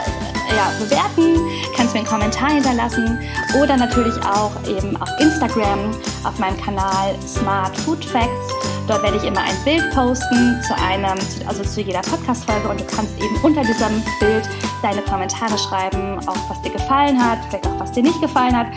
ja, 0.55 0.71
bewerten, 0.79 1.41
kannst 1.77 1.93
mir 1.93 2.03
einen 2.03 2.09
Kommentar 2.09 2.51
hinterlassen 2.51 3.19
oder 3.61 3.77
natürlich 3.77 4.15
auch 4.25 4.53
eben 4.69 4.97
auf 5.03 5.09
Instagram 5.19 5.91
auf 6.23 6.39
meinem 6.39 6.57
Kanal 6.61 7.17
Smart 7.27 7.77
Food 7.79 8.05
Facts. 8.05 8.55
Dort 8.87 9.03
werde 9.03 9.17
ich 9.17 9.25
immer 9.25 9.41
ein 9.41 9.57
Bild 9.65 9.91
posten 9.93 10.63
zu 10.69 10.75
einem, 10.85 11.19
also 11.49 11.65
zu 11.65 11.81
jeder 11.81 12.03
Podcast-Folge 12.03 12.69
und 12.69 12.81
du 12.81 12.85
kannst 12.85 13.19
eben 13.19 13.37
unter 13.43 13.63
diesem 13.63 14.05
Bild 14.21 14.49
deine 14.83 15.03
Kommentare 15.03 15.59
schreiben, 15.59 16.21
auch 16.29 16.49
was 16.49 16.63
dir 16.63 16.71
gefallen 16.71 17.19
hat, 17.19 17.39
vielleicht 17.49 17.67
auch 17.67 17.81
was 17.81 17.91
dir 17.91 18.05
nicht 18.05 18.21
gefallen 18.21 18.57
hat. 18.57 18.69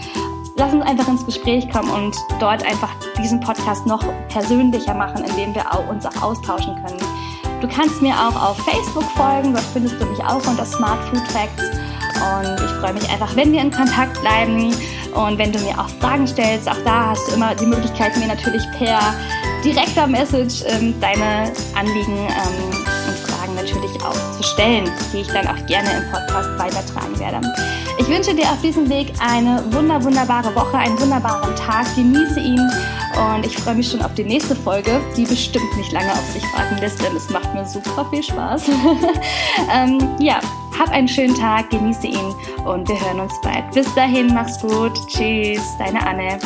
Lass 0.59 0.73
uns 0.73 0.83
einfach 0.85 1.07
ins 1.07 1.23
Gespräch 1.23 1.69
kommen 1.69 1.89
und 1.91 2.15
dort 2.39 2.65
einfach 2.65 2.89
diesen 3.21 3.39
Podcast 3.39 3.85
noch 3.85 4.03
persönlicher 4.27 4.95
machen, 4.95 5.23
indem 5.23 5.53
wir 5.53 5.63
uns 5.87 6.03
auch 6.05 6.21
austauschen 6.21 6.75
können. 6.83 6.97
Du 7.61 7.67
kannst 7.67 8.01
mir 8.01 8.13
auch 8.13 8.35
auf 8.35 8.57
Facebook 8.65 9.03
folgen, 9.15 9.53
dort 9.53 9.65
findest 9.73 10.01
du 10.01 10.05
mich 10.05 10.19
auch 10.19 10.45
unter 10.47 10.65
Smart 10.65 10.99
Food 11.05 11.27
Facts. 11.31 11.63
Und 12.17 12.59
ich 12.59 12.71
freue 12.79 12.93
mich 12.93 13.07
einfach, 13.09 13.35
wenn 13.35 13.51
wir 13.51 13.61
in 13.61 13.69
Kontakt 13.69 14.19
bleiben 14.21 14.73
und 15.13 15.37
wenn 15.37 15.51
du 15.51 15.59
mir 15.59 15.79
auch 15.79 15.89
Fragen 16.01 16.27
stellst. 16.27 16.67
Auch 16.67 16.83
da 16.83 17.09
hast 17.11 17.27
du 17.27 17.35
immer 17.35 17.53
die 17.53 17.65
Möglichkeit, 17.65 18.17
mir 18.17 18.27
natürlich 18.27 18.63
per 18.79 18.99
direkter 19.63 20.07
Message 20.07 20.63
ähm, 20.67 20.99
deine 20.99 21.51
Anliegen 21.75 22.17
ähm, 22.17 22.69
und 22.69 22.75
Fragen 22.75 22.76
natürlich 23.67 24.01
auch 24.01 24.31
zu 24.31 24.43
stellen, 24.43 24.89
die 25.13 25.19
ich 25.19 25.27
dann 25.27 25.47
auch 25.47 25.65
gerne 25.65 25.89
im 25.91 26.11
Podcast 26.11 26.49
weitertragen 26.57 27.19
werde. 27.19 27.41
Ich 27.99 28.07
wünsche 28.07 28.33
dir 28.33 28.45
auf 28.45 28.61
diesem 28.61 28.89
Weg 28.89 29.11
eine 29.19 29.63
wunder, 29.71 30.01
wunderbare 30.03 30.53
Woche, 30.55 30.77
einen 30.77 30.99
wunderbaren 30.99 31.55
Tag. 31.55 31.85
Genieße 31.95 32.39
ihn 32.39 32.61
und 33.17 33.45
ich 33.45 33.57
freue 33.57 33.75
mich 33.75 33.89
schon 33.89 34.01
auf 34.01 34.13
die 34.13 34.23
nächste 34.23 34.55
Folge, 34.55 35.01
die 35.15 35.25
bestimmt 35.25 35.75
nicht 35.77 35.91
lange 35.91 36.11
auf 36.11 36.31
sich 36.31 36.43
warten 36.53 36.77
lässt, 36.79 37.01
denn 37.03 37.15
es 37.15 37.29
macht 37.29 37.53
mir 37.53 37.65
super 37.65 38.05
viel 38.09 38.23
Spaß. 38.23 38.69
ähm, 39.73 39.99
ja, 40.19 40.39
hab 40.77 40.89
einen 40.89 41.07
schönen 41.07 41.35
Tag, 41.35 41.69
genieße 41.71 42.07
ihn 42.07 42.35
und 42.65 42.87
wir 42.87 42.99
hören 43.01 43.19
uns 43.19 43.33
bald. 43.41 43.71
Bis 43.71 43.93
dahin, 43.95 44.33
mach's 44.33 44.59
gut. 44.59 44.93
Tschüss, 45.07 45.61
deine 45.79 46.05
Anne. 46.05 46.37